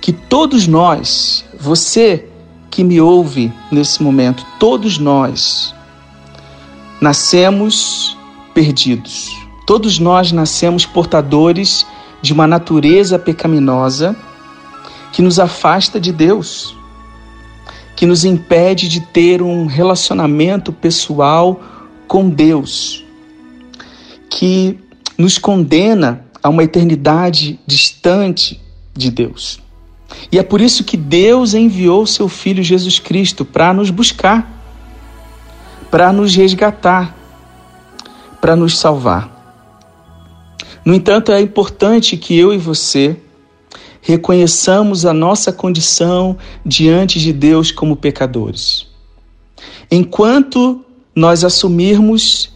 que 0.00 0.12
todos 0.12 0.66
nós, 0.66 1.44
você 1.58 2.26
que 2.70 2.84
me 2.84 3.00
ouve 3.00 3.52
nesse 3.72 4.02
momento, 4.02 4.44
todos 4.60 4.98
nós 4.98 5.74
nascemos 7.00 8.16
perdidos. 8.54 9.30
Todos 9.66 9.98
nós 9.98 10.30
nascemos 10.32 10.86
portadores 10.86 11.86
de 12.22 12.32
uma 12.32 12.46
natureza 12.46 13.18
pecaminosa 13.18 14.16
que 15.16 15.22
nos 15.22 15.38
afasta 15.38 15.98
de 15.98 16.12
Deus, 16.12 16.76
que 17.96 18.04
nos 18.04 18.26
impede 18.26 18.86
de 18.86 19.00
ter 19.00 19.40
um 19.40 19.64
relacionamento 19.64 20.74
pessoal 20.74 21.58
com 22.06 22.28
Deus, 22.28 23.02
que 24.28 24.78
nos 25.16 25.38
condena 25.38 26.22
a 26.42 26.50
uma 26.50 26.62
eternidade 26.62 27.58
distante 27.66 28.60
de 28.94 29.10
Deus. 29.10 29.58
E 30.30 30.38
é 30.38 30.42
por 30.42 30.60
isso 30.60 30.84
que 30.84 30.98
Deus 30.98 31.54
enviou 31.54 32.06
seu 32.06 32.28
Filho 32.28 32.62
Jesus 32.62 32.98
Cristo 32.98 33.42
para 33.42 33.72
nos 33.72 33.88
buscar, 33.88 34.46
para 35.90 36.12
nos 36.12 36.34
resgatar, 36.34 37.16
para 38.38 38.54
nos 38.54 38.78
salvar. 38.78 39.32
No 40.84 40.92
entanto, 40.94 41.32
é 41.32 41.40
importante 41.40 42.18
que 42.18 42.36
eu 42.36 42.52
e 42.52 42.58
você 42.58 43.16
reconheçamos 44.06 45.04
a 45.04 45.12
nossa 45.12 45.52
condição 45.52 46.36
diante 46.64 47.18
de 47.18 47.32
Deus 47.32 47.72
como 47.72 47.96
pecadores. 47.96 48.86
Enquanto 49.90 50.84
nós 51.12 51.42
assumirmos 51.42 52.50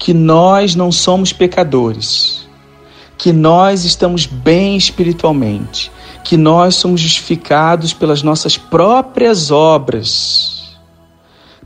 que 0.00 0.12
nós 0.12 0.74
não 0.74 0.90
somos 0.90 1.32
pecadores, 1.32 2.48
que 3.16 3.32
nós 3.32 3.84
estamos 3.84 4.26
bem 4.26 4.76
espiritualmente, 4.76 5.92
que 6.24 6.36
nós 6.36 6.74
somos 6.74 7.00
justificados 7.00 7.92
pelas 7.92 8.24
nossas 8.24 8.58
próprias 8.58 9.52
obras, 9.52 10.76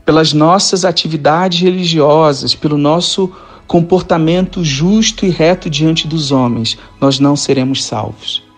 pelas 0.05 0.33
nossas 0.33 0.85
atividades 0.85 1.61
religiosas, 1.61 2.53
pelo 2.53 2.77
nosso 2.77 3.31
comportamento 3.65 4.63
justo 4.63 5.25
e 5.25 5.29
reto 5.29 5.67
diante 5.67 6.07
dos 6.07 6.31
homens, 6.31 6.77
nós 6.99 7.19
não 7.19 7.35
seremos 7.35 7.83
salvos. 7.83 8.50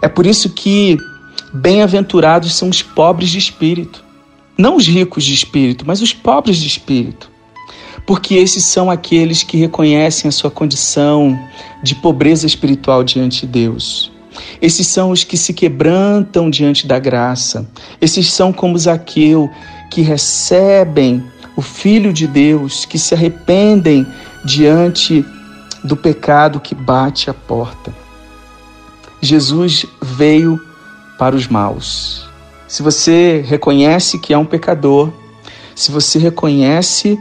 É 0.00 0.08
por 0.08 0.26
isso 0.26 0.50
que 0.50 0.96
bem-aventurados 1.52 2.54
são 2.54 2.68
os 2.68 2.82
pobres 2.82 3.30
de 3.30 3.38
espírito. 3.38 4.04
Não 4.58 4.76
os 4.76 4.86
ricos 4.86 5.24
de 5.24 5.34
espírito, 5.34 5.84
mas 5.86 6.00
os 6.00 6.12
pobres 6.12 6.56
de 6.56 6.66
espírito. 6.66 7.30
Porque 8.06 8.34
esses 8.34 8.64
são 8.64 8.90
aqueles 8.90 9.42
que 9.42 9.56
reconhecem 9.56 10.28
a 10.28 10.32
sua 10.32 10.50
condição 10.50 11.38
de 11.82 11.94
pobreza 11.96 12.46
espiritual 12.46 13.02
diante 13.02 13.40
de 13.40 13.52
Deus. 13.52 14.12
Esses 14.60 14.86
são 14.86 15.10
os 15.10 15.24
que 15.24 15.36
se 15.36 15.52
quebrantam 15.52 16.48
diante 16.48 16.86
da 16.86 16.98
graça. 16.98 17.68
Esses 18.00 18.30
são 18.30 18.52
como 18.52 18.78
Zaqueu, 18.78 19.50
que 19.90 20.02
recebem 20.02 21.22
o 21.56 21.62
Filho 21.62 22.12
de 22.12 22.26
Deus, 22.26 22.84
que 22.84 22.98
se 22.98 23.14
arrependem 23.14 24.06
diante 24.44 25.24
do 25.82 25.96
pecado 25.96 26.60
que 26.60 26.74
bate 26.74 27.30
à 27.30 27.34
porta. 27.34 28.05
Jesus 29.26 29.84
veio 30.00 30.60
para 31.18 31.34
os 31.34 31.46
maus. 31.48 32.26
Se 32.68 32.82
você 32.82 33.44
reconhece 33.46 34.18
que 34.18 34.32
é 34.32 34.38
um 34.38 34.44
pecador, 34.44 35.10
se 35.74 35.90
você 35.90 36.18
reconhece 36.18 37.18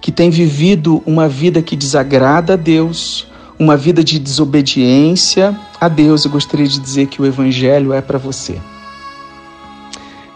que 0.00 0.10
tem 0.10 0.30
vivido 0.30 1.02
uma 1.06 1.28
vida 1.28 1.62
que 1.62 1.76
desagrada 1.76 2.54
a 2.54 2.56
Deus, 2.56 3.26
uma 3.58 3.76
vida 3.76 4.02
de 4.02 4.18
desobediência 4.18 5.58
a 5.80 5.88
Deus, 5.88 6.24
eu 6.24 6.30
gostaria 6.30 6.66
de 6.66 6.78
dizer 6.78 7.06
que 7.06 7.22
o 7.22 7.26
Evangelho 7.26 7.92
é 7.92 8.00
para 8.00 8.18
você. 8.18 8.58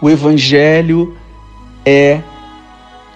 O 0.00 0.08
Evangelho 0.08 1.16
é 1.84 2.20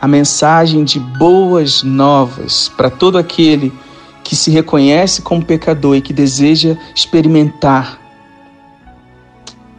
a 0.01 0.09
mensagem 0.09 0.83
de 0.83 0.99
boas 0.99 1.83
novas 1.83 2.71
para 2.75 2.89
todo 2.89 3.19
aquele 3.19 3.71
que 3.71 3.89
que 4.31 4.37
se 4.37 4.49
reconhece 4.49 5.23
como 5.23 5.45
pecador 5.45 5.97
e 5.97 6.01
que 6.01 6.12
deseja 6.12 6.77
experimentar 6.95 8.01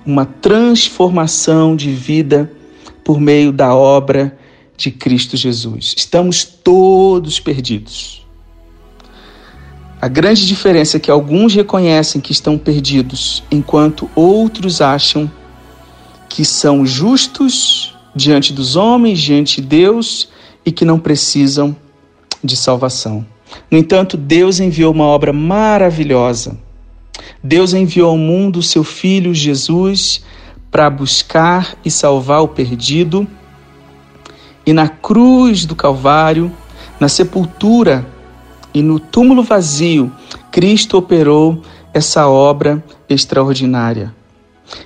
uma 0.06 0.26
transformação 0.26 1.74
de 1.74 1.90
vida 1.94 2.52
por 3.02 3.18
meio 3.18 3.54
da 3.54 3.74
obra 3.74 4.38
de 4.76 4.92
Cristo 4.92 5.38
Jesus. 5.38 5.94
Estamos 5.96 6.44
todos 6.44 7.40
perdidos. 7.40 8.28
A 10.02 10.10
grande 10.10 10.46
diferença 10.46 10.98
é 10.98 11.00
que 11.00 11.10
alguns 11.10 11.56
reconhecem 11.56 12.20
que 12.20 12.34
estão 12.34 12.58
perdidos, 12.58 13.42
enquanto 13.50 14.12
outros 14.14 14.82
acham 14.82 15.32
que 16.28 16.44
são 16.44 16.86
justos 16.86 17.96
diante 18.14 18.52
dos 18.52 18.76
homens, 18.76 19.18
diante 19.18 19.62
de 19.62 19.68
Deus 19.68 20.28
e 20.66 20.74
que 20.74 20.84
não 20.84 21.00
precisam 21.00 21.74
de 22.44 22.58
salvação. 22.58 23.26
No 23.70 23.78
entanto, 23.78 24.18
Deus 24.18 24.60
enviou 24.60 24.94
uma 24.94 25.06
obra 25.06 25.32
maravilhosa. 25.32 26.58
Deus 27.44 27.74
enviou 27.74 28.12
ao 28.12 28.18
mundo 28.18 28.60
o 28.60 28.64
seu 28.64 28.84
Filho 28.84 29.34
Jesus 29.34 30.24
para 30.70 30.90
buscar 30.90 31.76
e 31.84 31.92
salvar 31.92 32.42
o 32.42 32.48
perdido. 32.48 33.28
E 34.66 34.74
na 34.74 34.88
cruz 34.88 35.66
do 35.66 35.76
Calvário, 35.76 36.52
na 37.00 37.10
sepultura 37.10 38.08
e 38.74 38.82
no 38.82 39.00
túmulo 39.00 39.44
vazio, 39.44 40.12
Cristo 40.52 40.98
operou 40.98 41.62
essa 41.94 42.28
obra 42.28 42.84
extraordinária. 43.10 44.14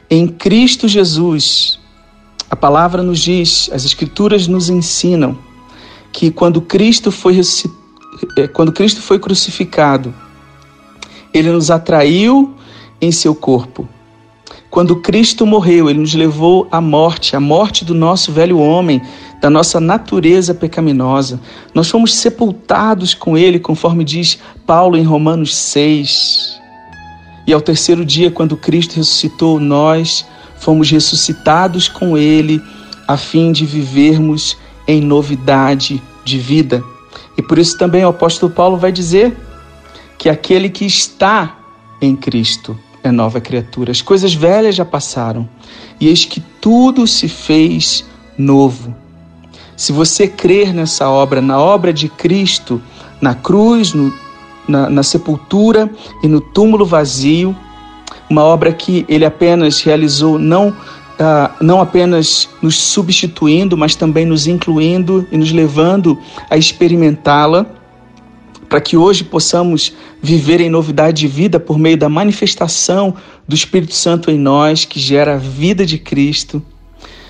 Em 0.10 0.28
Cristo 0.28 0.88
Jesus, 0.88 1.80
a 2.50 2.56
palavra 2.56 3.04
nos 3.04 3.20
diz, 3.20 3.70
as 3.72 3.86
Escrituras 3.86 4.48
nos 4.48 4.70
ensinam 4.70 5.38
que 6.12 6.32
quando 6.32 6.62
Cristo 6.62 7.12
foi 7.12 7.34
ressuscitado, 7.34 7.85
quando 8.54 8.72
Cristo 8.72 9.02
foi 9.02 9.20
crucificado, 9.20 10.14
ele 11.34 11.52
nos 11.52 11.70
atraiu 11.70 12.54
em 13.02 13.12
seu 13.12 13.36
corpo. 13.36 13.88
Quando 14.70 14.98
Cristo 14.98 15.46
morreu, 15.46 15.90
ele 15.90 16.00
nos 16.00 16.14
levou 16.14 16.68
à 16.70 16.82
morte, 16.82 17.36
à 17.36 17.40
morte 17.40 17.86
do 17.86 17.94
nosso 17.94 18.32
velho 18.32 18.60
homem, 18.60 19.02
da 19.42 19.50
nossa 19.50 19.80
natureza 19.80 20.54
pecaminosa. 20.54 21.40
Nós 21.74 21.90
fomos 21.90 22.14
sepultados 22.14 23.14
com 23.14 23.38
ele, 23.38 23.60
conforme 23.60 24.04
diz 24.04 24.38
Paulo 24.66 24.98
em 24.98 25.04
Romanos 25.04 25.56
6. 25.56 26.60
E 27.48 27.54
ao 27.54 27.62
terceiro 27.62 28.04
dia, 28.04 28.32
quando 28.32 28.58
Cristo 28.58 28.98
ressuscitou, 28.98 29.60
nós 29.60 30.26
fomos 30.58 30.90
ressuscitados 30.90 31.88
com 31.88 32.18
ele, 32.18 32.62
a 33.08 33.16
fim 33.18 33.52
de 33.52 33.66
vivermos 33.66 34.58
em 34.88 35.00
novidade 35.00 36.02
de 36.24 36.38
vida. 36.38 36.84
E 37.38 37.42
por 37.42 37.58
isso 37.58 37.78
também 37.78 38.04
o 38.06 38.10
apóstolo 38.10 38.52
Paulo 38.52 38.78
vai 38.78 38.92
dizer 38.92 39.36
que 40.18 40.30
aquele 40.30 40.70
que 40.70 40.86
está 40.86 41.58
em 42.02 42.16
Cristo 42.16 42.78
é 43.04 43.12
nova 43.12 43.40
criatura. 43.40 43.92
As 43.92 44.02
coisas 44.02 44.34
velhas 44.34 44.76
já 44.76 44.86
passaram 44.86 45.48
e 46.00 46.08
eis 46.08 46.26
que 46.26 46.40
tudo 46.40 47.06
se 47.06 47.28
fez 47.28 48.06
novo. 48.38 48.96
Se 49.76 49.92
você 49.92 50.28
crer 50.28 50.74
nessa 50.74 51.10
obra, 51.10 51.42
na 51.42 51.60
obra 51.60 51.92
de 51.92 52.08
Cristo, 52.08 52.82
na 53.22 53.36
cruz, 53.36 53.94
no, 53.94 54.14
na, 54.68 54.90
na 54.90 55.04
sepultura 55.04 55.90
e 56.24 56.28
no 56.28 56.40
túmulo 56.40 56.86
vazio, 56.86 57.56
uma 58.30 58.44
obra 58.44 58.74
que 58.74 59.06
ele 59.08 59.26
apenas 59.26 59.82
realizou 59.82 60.40
não 60.40 60.76
Uh, 61.16 61.64
não 61.64 61.80
apenas 61.80 62.50
nos 62.62 62.76
substituindo, 62.76 63.78
mas 63.78 63.96
também 63.96 64.26
nos 64.26 64.48
incluindo 64.48 65.26
e 65.32 65.38
nos 65.38 65.52
levando 65.52 66.20
a 66.50 66.58
experimentá-la, 66.58 67.66
para 68.68 68.82
que 68.82 68.98
hoje 68.98 69.24
possamos 69.24 69.94
viver 70.22 70.60
em 70.60 70.70
novidade 70.70 71.22
de 71.22 71.28
vida 71.28 71.58
por 71.58 71.78
meio 71.78 71.96
da 71.98 72.10
manifestação 72.10 73.16
do 73.48 73.56
Espírito 73.56 73.96
Santo 73.96 74.30
em 74.30 74.38
nós, 74.38 74.84
que 74.84 75.00
gera 75.00 75.36
a 75.36 75.38
vida 75.38 75.86
de 75.86 75.98
Cristo. 75.98 76.62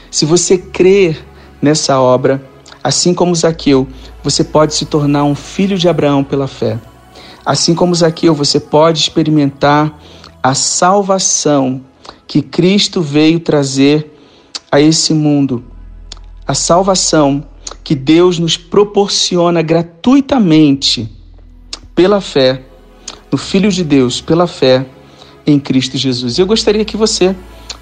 Se 0.09 0.25
você 0.25 0.57
crer 0.57 1.23
nessa 1.61 1.99
obra, 1.99 2.43
assim 2.83 3.13
como 3.13 3.35
Zaqueu, 3.35 3.87
você 4.23 4.43
pode 4.43 4.73
se 4.73 4.85
tornar 4.85 5.25
um 5.25 5.35
filho 5.35 5.77
de 5.77 5.87
Abraão 5.87 6.23
pela 6.23 6.47
fé. 6.47 6.79
Assim 7.45 7.75
como 7.75 7.93
Zaqueu, 7.93 8.33
você 8.33 8.59
pode 8.59 8.99
experimentar 8.99 9.95
a 10.41 10.55
salvação 10.55 11.81
que 12.27 12.41
Cristo 12.41 13.01
veio 13.01 13.39
trazer 13.39 14.11
a 14.71 14.79
esse 14.81 15.13
mundo. 15.13 15.63
A 16.47 16.53
salvação 16.53 17.45
que 17.83 17.95
Deus 17.95 18.39
nos 18.39 18.57
proporciona 18.57 19.61
gratuitamente 19.61 21.09
pela 21.93 22.19
fé 22.19 22.63
no 23.31 23.37
Filho 23.37 23.71
de 23.71 23.83
Deus, 23.83 24.21
pela 24.21 24.47
fé 24.47 24.85
em 25.45 25.59
Cristo 25.59 25.97
Jesus. 25.97 26.37
Eu 26.37 26.45
gostaria 26.45 26.83
que 26.83 26.97
você 26.97 27.35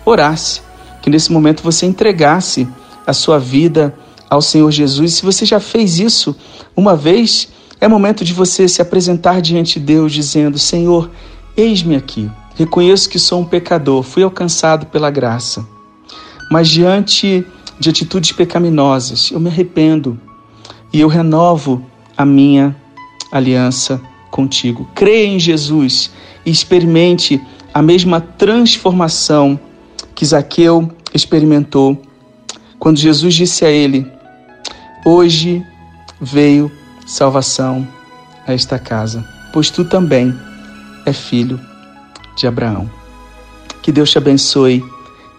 orasse, 0.06 0.62
que 1.02 1.10
nesse 1.10 1.32
momento 1.32 1.64
você 1.64 1.86
entregasse 1.86 2.68
a 3.06 3.14
sua 3.14 3.40
vida 3.40 3.98
ao 4.30 4.42
Senhor 4.42 4.72
Jesus. 4.72 5.14
Se 5.14 5.24
você 5.24 5.46
já 5.46 5.60
fez 5.60 6.00
isso 6.00 6.36
uma 6.76 6.96
vez, 6.96 7.50
é 7.80 7.88
momento 7.88 8.24
de 8.24 8.34
você 8.34 8.68
se 8.68 8.82
apresentar 8.82 9.42
diante 9.42 9.80
de 9.80 9.86
Deus 9.86 10.12
dizendo: 10.12 10.58
Senhor, 10.58 11.10
eis-me 11.56 11.96
aqui. 11.96 12.30
Reconheço 12.56 13.10
que 13.10 13.18
sou 13.18 13.42
um 13.42 13.46
pecador, 13.46 14.04
fui 14.04 14.22
alcançado 14.22 14.86
pela 14.86 15.10
graça. 15.10 15.68
Mas 16.52 16.70
diante 16.70 17.46
de 17.80 17.90
atitudes 17.90 18.32
pecaminosas, 18.32 19.32
eu 19.32 19.40
me 19.40 19.50
arrependo 19.50 20.20
e 20.92 21.00
eu 21.00 21.08
renovo 21.08 21.84
a 22.16 22.24
minha 22.24 22.76
aliança 23.32 24.00
contigo. 24.30 24.88
Creia 24.94 25.26
em 25.26 25.40
Jesus 25.40 26.12
e 26.46 26.52
experimente 26.52 27.42
a 27.74 27.82
mesma 27.82 28.22
transformação 28.22 29.60
que 30.14 30.24
Zaqueu 30.24 30.92
experimentou 31.12 32.00
quando 32.78 33.00
Jesus 33.00 33.34
disse 33.34 33.66
a 33.66 33.72
ele: 33.72 34.06
Hoje 35.04 35.66
veio 36.22 36.72
salvação 37.08 37.88
a 38.46 38.54
esta 38.54 38.78
casa, 38.78 39.28
pois 39.52 39.72
tu 39.72 39.84
também 39.84 40.32
é 41.04 41.12
filho 41.12 41.60
de 42.36 42.48
Abraão. 42.48 42.90
Que 43.82 43.92
Deus 43.92 44.10
te 44.10 44.18
abençoe 44.18 44.84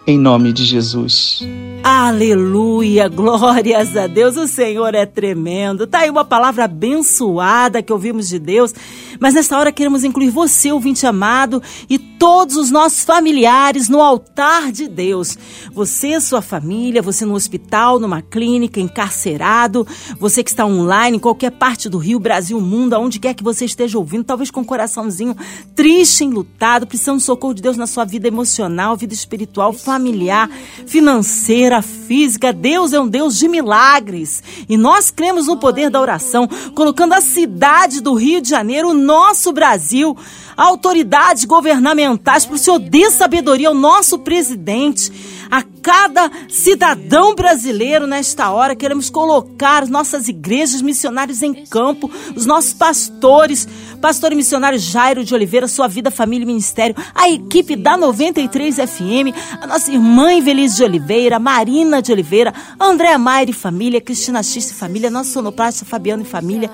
em 0.07 0.19
nome 0.19 0.53
de 0.53 0.65
Jesus. 0.65 1.43
Aleluia, 1.83 3.09
glórias 3.09 3.97
a 3.97 4.07
Deus, 4.07 4.37
o 4.37 4.47
Senhor 4.47 4.95
é 4.95 5.07
tremendo. 5.07 5.87
Tá 5.87 6.01
aí 6.01 6.11
uma 6.11 6.25
palavra 6.25 6.65
abençoada 6.65 7.83
que 7.83 7.93
ouvimos 7.93 8.29
de 8.29 8.39
Deus, 8.39 8.75
mas 9.19 9.35
nesta 9.35 9.59
hora 9.59 9.73
queremos 9.73 10.05
incluir 10.05 10.31
você, 10.31 10.73
ouvinte 10.73 11.07
amado, 11.07 11.63
e 11.89 11.99
todos 12.25 12.57
os 12.57 12.71
nossos 12.71 13.05
familiares 13.05 13.91
no 13.91 14.01
altar 14.01 14.73
de 14.73 14.89
Deus. 14.89 15.37
Você, 15.75 16.19
sua 16.23 16.41
família, 16.41 17.03
você 17.03 17.27
no 17.27 17.35
hospital, 17.35 18.01
numa 18.01 18.23
clínica, 18.23 18.81
encarcerado, 18.81 19.87
você 20.19 20.43
que 20.43 20.49
está 20.49 20.65
online 20.65 21.19
em 21.19 21.21
qualquer 21.21 21.51
parte 21.51 21.87
do 21.87 21.99
Rio, 21.99 22.19
Brasil, 22.19 22.59
mundo, 22.63 22.95
aonde 22.95 23.21
quer 23.21 23.35
que 23.35 23.45
você 23.45 23.67
esteja 23.67 23.99
ouvindo, 23.99 24.25
talvez 24.25 24.51
com 24.51 24.61
um 24.61 24.65
coraçãozinho 24.65 25.37
triste, 25.77 26.25
enlutado, 26.25 26.87
precisando 26.87 27.19
do 27.19 27.23
socorro 27.23 27.53
de 27.53 27.61
Deus 27.61 27.77
na 27.77 27.87
sua 27.87 28.07
vida 28.07 28.27
emocional, 28.27 28.97
vida 28.97 29.13
espiritual, 29.13 29.75
familiar, 29.75 30.49
financeira, 30.87 31.83
física. 31.83 32.55
Deus 32.55 32.95
é 32.95 33.01
um 33.01 33.07
Deus 33.07 33.37
de 33.37 33.49
milagres. 33.49 34.43
E 34.67 34.79
nós 34.79 35.11
cremos 35.11 35.47
no 35.47 35.59
poder 35.59 35.91
da 35.91 36.01
oração, 36.01 36.49
colocando 36.75 37.13
a 37.13 37.21
cidade 37.21 38.01
do 38.01 38.15
Rio 38.15 38.41
de 38.41 38.49
Janeiro, 38.49 38.89
o 38.89 38.95
nosso 38.95 39.53
Brasil, 39.53 40.17
autoridades 40.57 41.45
governamentais, 41.45 42.45
para 42.45 42.55
o 42.55 42.59
Senhor 42.59 42.79
dê 42.79 43.11
sabedoria 43.11 43.69
ao 43.69 43.75
nosso 43.75 44.19
presidente, 44.19 45.13
a 45.51 45.63
cada 45.83 46.31
cidadão 46.49 47.35
brasileiro 47.35 48.07
nesta 48.07 48.51
hora. 48.51 48.75
Queremos 48.75 49.11
colocar 49.11 49.87
nossas 49.87 50.29
igrejas, 50.29 50.83
missionários 50.83 51.43
em 51.43 51.55
campo, 51.67 52.11
os 52.35 52.47
nossos 52.47 52.73
pastores, 52.73 53.69
pastor 54.01 54.33
e 54.33 54.35
missionário 54.37 54.79
Jairo 54.79 55.25
de 55.25 55.35
Oliveira, 55.35 55.69
sua 55.69 55.87
vida, 55.87 56.11
família 56.11 56.45
e 56.45 56.47
ministério, 56.47 56.97
a 57.15 57.29
equipe 57.29 57.77
da 57.77 57.97
93 57.97 58.77
FM, 58.77 59.37
a 59.61 59.67
nossa 59.67 59.93
irmã 59.93 60.33
Invelise 60.33 60.77
de 60.77 60.85
Oliveira, 60.85 61.39
Marina 61.39 62.03
de 62.03 62.13
Oliveira, 62.13 62.53
Andréa 62.81 63.19
Maier 63.19 63.51
e 63.51 63.53
família, 63.53 64.01
Cristina 64.01 64.43
X 64.43 64.73
família, 64.73 65.11
nosso 65.11 65.31
sonoplasta 65.31 65.85
Fabiano 65.85 66.23
e 66.23 66.27
família. 66.27 66.71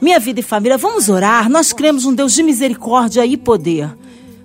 Minha 0.00 0.20
vida 0.20 0.38
e 0.38 0.42
família, 0.44 0.78
vamos 0.78 1.08
orar. 1.08 1.50
Nós 1.50 1.72
cremos 1.72 2.04
um 2.04 2.14
Deus 2.14 2.32
de 2.32 2.42
misericórdia 2.44 3.26
e 3.26 3.36
poder. 3.36 3.90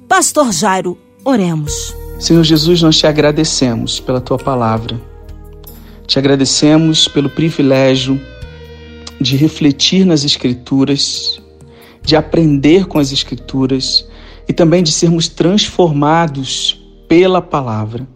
Pastor 0.08 0.52
Jairo, 0.52 0.98
oremos. 1.24 1.96
Senhor 2.20 2.44
Jesus, 2.44 2.82
nós 2.82 2.98
te 2.98 3.06
agradecemos 3.06 4.00
pela 4.00 4.20
tua 4.20 4.38
palavra. 4.38 5.00
Te 6.08 6.18
agradecemos 6.18 7.08
pelo 7.08 7.30
privilégio 7.30 8.20
de 9.22 9.38
refletir 9.38 10.06
nas 10.06 10.24
Escrituras, 10.24 11.40
de 12.02 12.16
aprender 12.16 12.88
com 12.88 12.98
as 12.98 13.12
Escrituras 13.12 14.08
e 14.48 14.54
também 14.54 14.82
de 14.82 14.92
sermos 14.92 15.28
transformados 15.28 16.84
pela 17.08 17.44
palavra. 17.44 18.08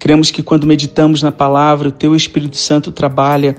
Cremos 0.00 0.32
que 0.32 0.42
quando 0.42 0.66
meditamos 0.66 1.22
na 1.22 1.30
palavra, 1.30 1.90
o 1.90 1.92
teu 1.92 2.16
Espírito 2.16 2.56
Santo 2.56 2.90
trabalha 2.90 3.56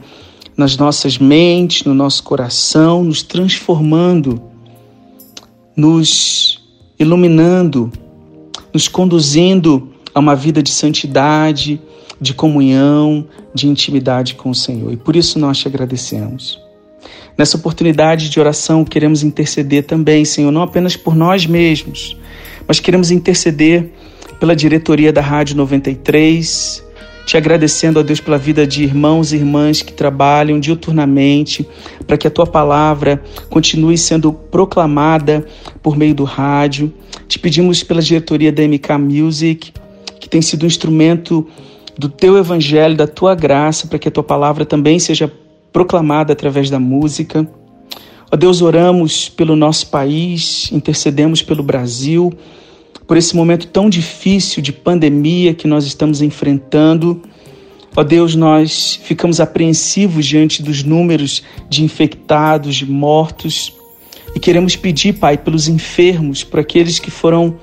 nas 0.56 0.78
nossas 0.78 1.18
mentes, 1.18 1.84
no 1.84 1.94
nosso 1.94 2.24
coração, 2.24 3.04
nos 3.04 3.24
transformando, 3.24 4.42
nos 5.76 6.62
iluminando, 7.00 7.92
nos 8.74 8.88
conduzindo 8.88 9.90
a 10.14 10.20
uma 10.20 10.36
vida 10.36 10.62
de 10.62 10.70
santidade, 10.70 11.82
de 12.22 12.34
comunhão, 12.34 13.28
de 13.54 13.68
intimidade 13.68 14.36
com 14.36 14.50
o 14.50 14.56
Senhor. 14.56 14.94
E 14.94 14.98
por 14.98 15.16
isso 15.16 15.40
nós 15.40 15.58
te 15.58 15.68
agradecemos. 15.68 16.62
Nessa 17.38 17.58
oportunidade 17.58 18.30
de 18.30 18.40
oração, 18.40 18.86
queremos 18.86 19.24
interceder 19.24 19.84
também, 19.86 20.24
Senhor, 20.24 20.52
não 20.52 20.62
apenas 20.62 20.96
por 20.96 21.16
nós 21.16 21.48
mesmos, 21.48 22.16
mas 22.68 22.80
queremos 22.80 23.10
interceder 23.10 23.92
pela 24.40 24.56
diretoria 24.56 25.12
da 25.12 25.22
Rádio 25.22 25.56
93, 25.56 26.84
te 27.26 27.38
agradecendo, 27.38 28.00
a 28.00 28.04
Deus, 28.04 28.20
pela 28.20 28.38
vida 28.38 28.68
de 28.68 28.84
irmãos 28.84 29.32
e 29.32 29.38
irmãs 29.38 29.82
que 29.82 29.94
trabalham 29.94 30.60
diuturnamente, 30.60 31.66
para 32.06 32.18
que 32.18 32.28
a 32.28 32.32
tua 32.32 32.46
palavra 32.46 33.22
continue 33.50 33.98
sendo 33.98 34.34
proclamada 34.34 35.46
por 35.82 35.96
meio 35.96 36.14
do 36.14 36.24
rádio. 36.24 36.94
Te 37.28 37.40
pedimos 37.40 37.82
pela 37.84 38.02
diretoria 38.02 38.52
da 38.52 38.64
MK 38.64 38.98
Music, 39.00 39.74
que 40.20 40.30
tem 40.30 40.42
sido 40.42 40.64
um 40.64 40.68
instrumento 40.68 41.48
do 41.98 42.10
teu 42.10 42.38
evangelho, 42.38 42.98
da 42.98 43.08
tua 43.08 43.36
graça, 43.36 43.88
para 43.88 44.00
que 44.00 44.08
a 44.08 44.12
tua 44.12 44.24
palavra 44.24 44.66
também 44.66 45.00
seja 45.00 45.32
proclamada 45.72 46.34
através 46.34 46.70
da 46.70 46.80
música. 46.80 47.48
Ó 48.32 48.36
Deus, 48.36 48.62
oramos 48.62 49.30
pelo 49.30 49.56
nosso 49.56 49.88
país, 49.88 50.70
intercedemos 50.72 51.42
pelo 51.42 51.64
Brasil 51.64 52.34
por 53.08 53.18
esse 53.18 53.36
momento 53.36 53.68
tão 53.68 53.90
difícil 53.90 54.62
de 54.62 54.72
pandemia 54.72 55.54
que 55.54 55.68
nós 55.68 55.86
estamos 55.86 56.22
enfrentando. 56.22 57.22
Ó 57.96 58.04
Deus, 58.04 58.36
nós 58.36 59.00
ficamos 59.04 59.40
apreensivos 59.40 60.26
diante 60.26 60.64
dos 60.64 60.84
números 60.84 61.44
de 61.70 61.84
infectados, 61.84 62.76
de 62.76 62.90
mortos, 62.90 63.74
e 64.36 64.40
queremos 64.40 64.76
pedir, 64.76 65.14
Pai, 65.14 65.38
pelos 65.38 65.68
enfermos, 65.68 66.44
por 66.44 66.60
aqueles 66.60 66.98
que 66.98 67.12
foram 67.12 67.56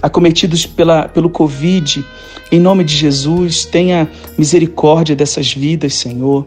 acometidos 0.00 0.64
pela, 0.64 1.08
pelo 1.08 1.28
Covid, 1.28 2.02
em 2.50 2.60
nome 2.60 2.84
de 2.84 2.94
Jesus, 2.94 3.64
tenha 3.64 4.08
misericórdia 4.38 5.16
dessas 5.16 5.52
vidas, 5.52 5.94
Senhor. 5.94 6.46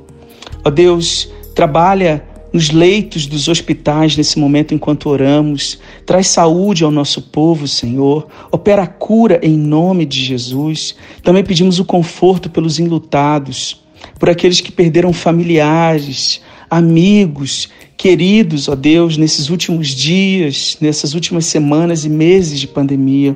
Ó 0.64 0.70
Deus, 0.70 1.30
trabalha 1.54 2.24
nos 2.52 2.72
leitos 2.72 3.28
dos 3.28 3.48
hospitais 3.48 4.18
nesse 4.18 4.40
momento 4.40 4.74
enquanto 4.74 5.10
oramos. 5.10 5.80
Traz 6.06 6.28
saúde 6.28 6.84
ao 6.84 6.92
nosso 6.92 7.22
povo, 7.22 7.68
Senhor. 7.68 8.28
Opera 8.52 8.84
a 8.84 8.88
cura 8.88 9.40
em 9.44 9.58
nome 9.58 10.06
de 10.06 10.24
Jesus. 10.24 10.96
Também 11.24 11.44
pedimos 11.44 11.80
o 11.80 11.86
conforto 11.86 12.50
pelos 12.50 12.80
enlutados, 12.80 13.84
por 14.18 14.30
aqueles 14.30 14.62
que 14.62 14.72
perderam 14.72 15.14
familiares, 15.14 16.42
amigos, 16.70 17.70
queridos, 17.98 18.70
ó 18.70 18.76
Deus, 18.76 19.18
nesses 19.18 19.50
últimos 19.50 19.90
dias, 19.90 20.78
nessas 20.80 21.14
últimas 21.14 21.46
semanas 21.46 22.06
e 22.06 22.10
meses 22.10 22.60
de 22.60 22.68
pandemia. 22.68 23.36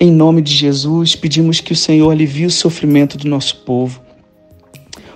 Em 0.00 0.10
nome 0.10 0.42
de 0.42 0.52
Jesus, 0.52 1.14
pedimos 1.14 1.60
que 1.60 1.72
o 1.72 1.76
Senhor 1.76 2.10
alivie 2.10 2.46
o 2.46 2.50
sofrimento 2.50 3.16
do 3.16 3.28
nosso 3.28 3.58
povo. 3.58 4.00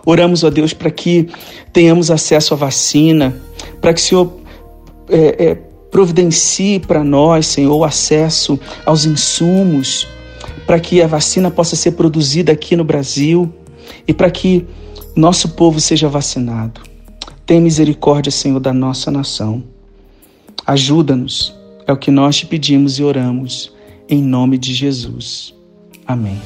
Oramos, 0.06 0.44
ó 0.44 0.50
Deus, 0.50 0.72
para 0.72 0.90
que 0.90 1.28
tenhamos 1.72 2.12
acesso 2.12 2.54
à 2.54 2.56
vacina, 2.56 3.36
para 3.80 3.92
que 3.92 4.00
o 4.00 4.04
Senhor 4.04 4.32
é, 5.08 5.46
é, 5.46 5.54
providencie 5.90 6.78
para 6.78 7.02
nós, 7.02 7.46
Senhor, 7.46 7.74
o 7.74 7.84
acesso 7.84 8.58
aos 8.84 9.04
insumos, 9.04 10.06
para 10.64 10.78
que 10.78 11.02
a 11.02 11.08
vacina 11.08 11.50
possa 11.50 11.74
ser 11.74 11.92
produzida 11.92 12.52
aqui 12.52 12.76
no 12.76 12.84
Brasil 12.84 13.52
e 14.06 14.14
para 14.14 14.30
que 14.30 14.64
nosso 15.16 15.50
povo 15.50 15.80
seja 15.80 16.08
vacinado. 16.08 16.82
Tem 17.44 17.60
misericórdia, 17.60 18.30
Senhor, 18.30 18.60
da 18.60 18.72
nossa 18.72 19.10
nação. 19.10 19.62
Ajuda-nos, 20.64 21.54
é 21.86 21.92
o 21.92 21.96
que 21.96 22.10
nós 22.10 22.36
te 22.36 22.46
pedimos 22.46 22.98
e 22.98 23.02
oramos, 23.02 23.72
em 24.08 24.22
nome 24.22 24.56
de 24.56 24.72
Jesus. 24.72 25.54
Amém. 26.06 26.40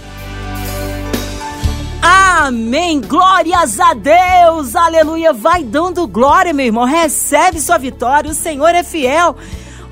Amém. 2.47 3.03
Glórias 3.03 3.79
a 3.79 3.93
Deus. 3.93 4.75
Aleluia. 4.75 5.31
Vai 5.31 5.63
dando 5.63 6.07
glória, 6.09 6.55
meu 6.55 6.65
irmão. 6.65 6.87
Recebe 6.87 7.61
sua 7.61 7.77
vitória. 7.77 8.31
O 8.31 8.35
Senhor 8.35 8.75
é 8.75 8.83
fiel. 8.83 9.37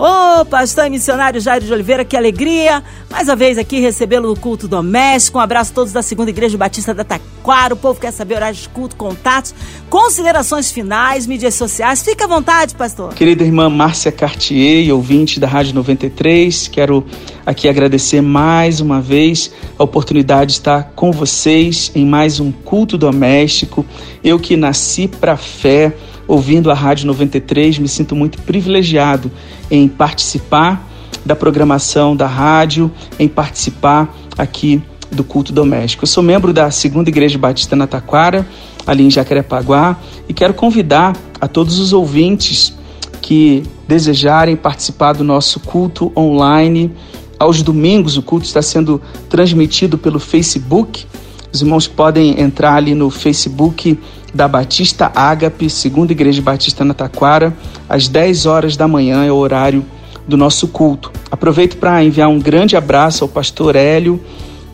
Ô, 0.00 0.42
oh, 0.42 0.44
pastor 0.44 0.87
e 0.87 0.90
missionário 0.90 1.40
Jairo 1.40 1.64
de 1.64 1.72
Oliveira, 1.72 2.04
que 2.04 2.16
alegria! 2.16 2.84
Mais 3.11 3.26
uma 3.26 3.34
vez 3.34 3.58
aqui 3.58 3.80
recebê-lo 3.80 4.28
no 4.28 4.38
culto 4.38 4.68
doméstico. 4.68 5.38
Um 5.38 5.40
abraço 5.40 5.72
a 5.72 5.74
todos 5.74 5.92
da 5.92 6.02
Segunda 6.02 6.30
Igreja 6.30 6.56
Batista 6.56 6.94
da 6.94 7.02
Taquara. 7.02 7.74
O 7.74 7.76
povo 7.76 7.98
quer 7.98 8.12
saber 8.12 8.37
horários 8.37 8.62
de 8.62 8.68
culto, 8.68 8.94
contatos, 8.94 9.52
considerações 9.90 10.70
finais, 10.70 11.26
mídias 11.26 11.54
sociais. 11.54 12.00
Fica 12.00 12.26
à 12.26 12.28
vontade, 12.28 12.76
pastor. 12.76 13.12
Querida 13.12 13.42
irmã 13.42 13.68
Márcia 13.68 14.12
Cartier, 14.12 14.94
ouvinte 14.94 15.40
da 15.40 15.48
Rádio 15.48 15.74
93, 15.74 16.68
quero 16.68 17.04
aqui 17.44 17.68
agradecer 17.68 18.20
mais 18.20 18.80
uma 18.80 19.00
vez 19.00 19.50
a 19.76 19.82
oportunidade 19.82 20.52
de 20.52 20.58
estar 20.58 20.92
com 20.94 21.11
vocês 21.11 21.90
em 21.92 22.06
mais 22.06 22.38
um 22.38 22.52
culto 22.52 22.96
doméstico. 22.96 23.84
Eu 24.22 24.38
que 24.38 24.56
nasci 24.56 25.08
para 25.08 25.37
fé 25.37 25.92
ouvindo 26.28 26.70
a 26.70 26.74
Rádio 26.74 27.06
93, 27.06 27.78
me 27.78 27.88
sinto 27.88 28.14
muito 28.14 28.40
privilegiado 28.42 29.32
em 29.70 29.88
participar 29.88 30.86
da 31.24 31.34
programação 31.34 32.14
da 32.14 32.26
rádio, 32.26 32.90
em 33.18 33.26
participar 33.26 34.14
aqui 34.36 34.82
do 35.10 35.24
culto 35.24 35.52
doméstico. 35.52 36.04
Eu 36.04 36.08
sou 36.08 36.22
membro 36.22 36.52
da 36.52 36.70
Segunda 36.70 37.08
Igreja 37.08 37.38
Batista 37.38 37.74
na 37.74 37.86
Taquara, 37.86 38.46
ali 38.86 39.04
em 39.04 39.10
Jacarepaguá, 39.10 39.96
e 40.28 40.34
quero 40.34 40.54
convidar 40.54 41.16
a 41.40 41.48
todos 41.48 41.78
os 41.78 41.92
ouvintes 41.92 42.74
que 43.20 43.62
desejarem 43.86 44.56
participar 44.56 45.14
do 45.14 45.24
nosso 45.24 45.60
culto 45.60 46.12
online. 46.16 46.92
Aos 47.38 47.62
domingos, 47.62 48.16
o 48.16 48.22
culto 48.22 48.46
está 48.46 48.60
sendo 48.60 49.00
transmitido 49.28 49.96
pelo 49.96 50.18
Facebook. 50.18 51.06
Os 51.52 51.62
irmãos 51.62 51.86
podem 51.86 52.40
entrar 52.40 52.74
ali 52.74 52.94
no 52.94 53.10
Facebook 53.10 53.98
da 54.34 54.46
Batista 54.46 55.10
Ágape, 55.14 55.70
segunda 55.70 56.12
Igreja 56.12 56.42
Batista 56.42 56.84
na 56.84 56.94
Taquara, 56.94 57.56
às 57.88 58.08
10 58.08 58.46
horas 58.46 58.76
da 58.76 58.86
manhã 58.86 59.24
é 59.24 59.32
o 59.32 59.36
horário 59.36 59.84
do 60.26 60.36
nosso 60.36 60.68
culto. 60.68 61.10
Aproveito 61.30 61.78
para 61.78 62.04
enviar 62.04 62.28
um 62.28 62.38
grande 62.38 62.76
abraço 62.76 63.24
ao 63.24 63.28
pastor 63.28 63.74
Hélio 63.74 64.20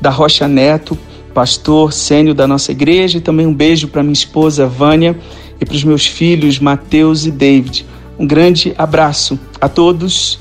da 0.00 0.10
Rocha 0.10 0.48
Neto, 0.48 0.98
pastor 1.32 1.92
sênior 1.92 2.34
da 2.34 2.46
nossa 2.46 2.72
igreja, 2.72 3.18
e 3.18 3.20
também 3.20 3.46
um 3.46 3.54
beijo 3.54 3.88
para 3.88 4.02
minha 4.02 4.12
esposa 4.12 4.66
Vânia 4.66 5.18
e 5.60 5.64
para 5.64 5.74
os 5.74 5.84
meus 5.84 6.06
filhos 6.06 6.58
Mateus 6.58 7.24
e 7.26 7.30
David. 7.30 7.86
Um 8.18 8.26
grande 8.26 8.74
abraço 8.76 9.38
a 9.60 9.68
todos 9.68 10.38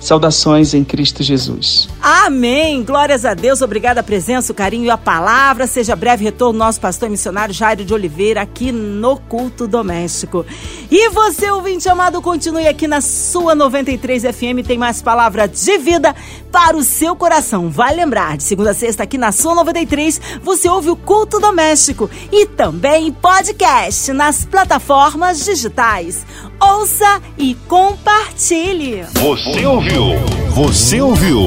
Saudações 0.00 0.72
em 0.72 0.82
Cristo 0.82 1.22
Jesus. 1.22 1.88
Amém. 2.12 2.82
Glórias 2.82 3.24
a 3.24 3.34
Deus. 3.34 3.62
Obrigada 3.62 4.00
a 4.00 4.02
presença, 4.02 4.50
o 4.50 4.54
carinho 4.54 4.84
e 4.84 4.90
a 4.90 4.98
palavra. 4.98 5.68
Seja 5.68 5.94
breve 5.94 6.24
retorno 6.24 6.58
nosso 6.58 6.80
pastor 6.80 7.08
missionário 7.08 7.54
Jairo 7.54 7.84
de 7.84 7.94
Oliveira 7.94 8.42
aqui 8.42 8.72
no 8.72 9.16
culto 9.16 9.68
doméstico. 9.68 10.44
E 10.90 11.08
você, 11.10 11.48
ouvinte 11.52 11.88
amado, 11.88 12.20
continue 12.20 12.66
aqui 12.66 12.88
na 12.88 13.00
sua 13.00 13.54
93 13.54 14.24
FM. 14.24 14.66
Tem 14.66 14.76
mais 14.76 15.00
palavra 15.00 15.46
de 15.46 15.78
vida 15.78 16.12
para 16.50 16.76
o 16.76 16.82
seu 16.82 17.14
coração. 17.14 17.70
Vai 17.70 17.94
lembrar, 17.94 18.36
de 18.36 18.42
segunda 18.42 18.72
a 18.72 18.74
sexta 18.74 19.04
aqui 19.04 19.16
na 19.16 19.30
sua 19.30 19.54
93, 19.54 20.20
você 20.42 20.68
ouve 20.68 20.90
o 20.90 20.96
culto 20.96 21.38
doméstico 21.38 22.10
e 22.32 22.44
também 22.44 23.12
podcast 23.12 24.12
nas 24.12 24.44
plataformas 24.44 25.44
digitais. 25.44 26.26
Ouça 26.60 27.22
e 27.38 27.54
compartilhe. 27.68 29.04
Você 29.14 29.64
ouviu? 29.64 30.02
Você 30.50 31.00
ouviu? 31.00 31.46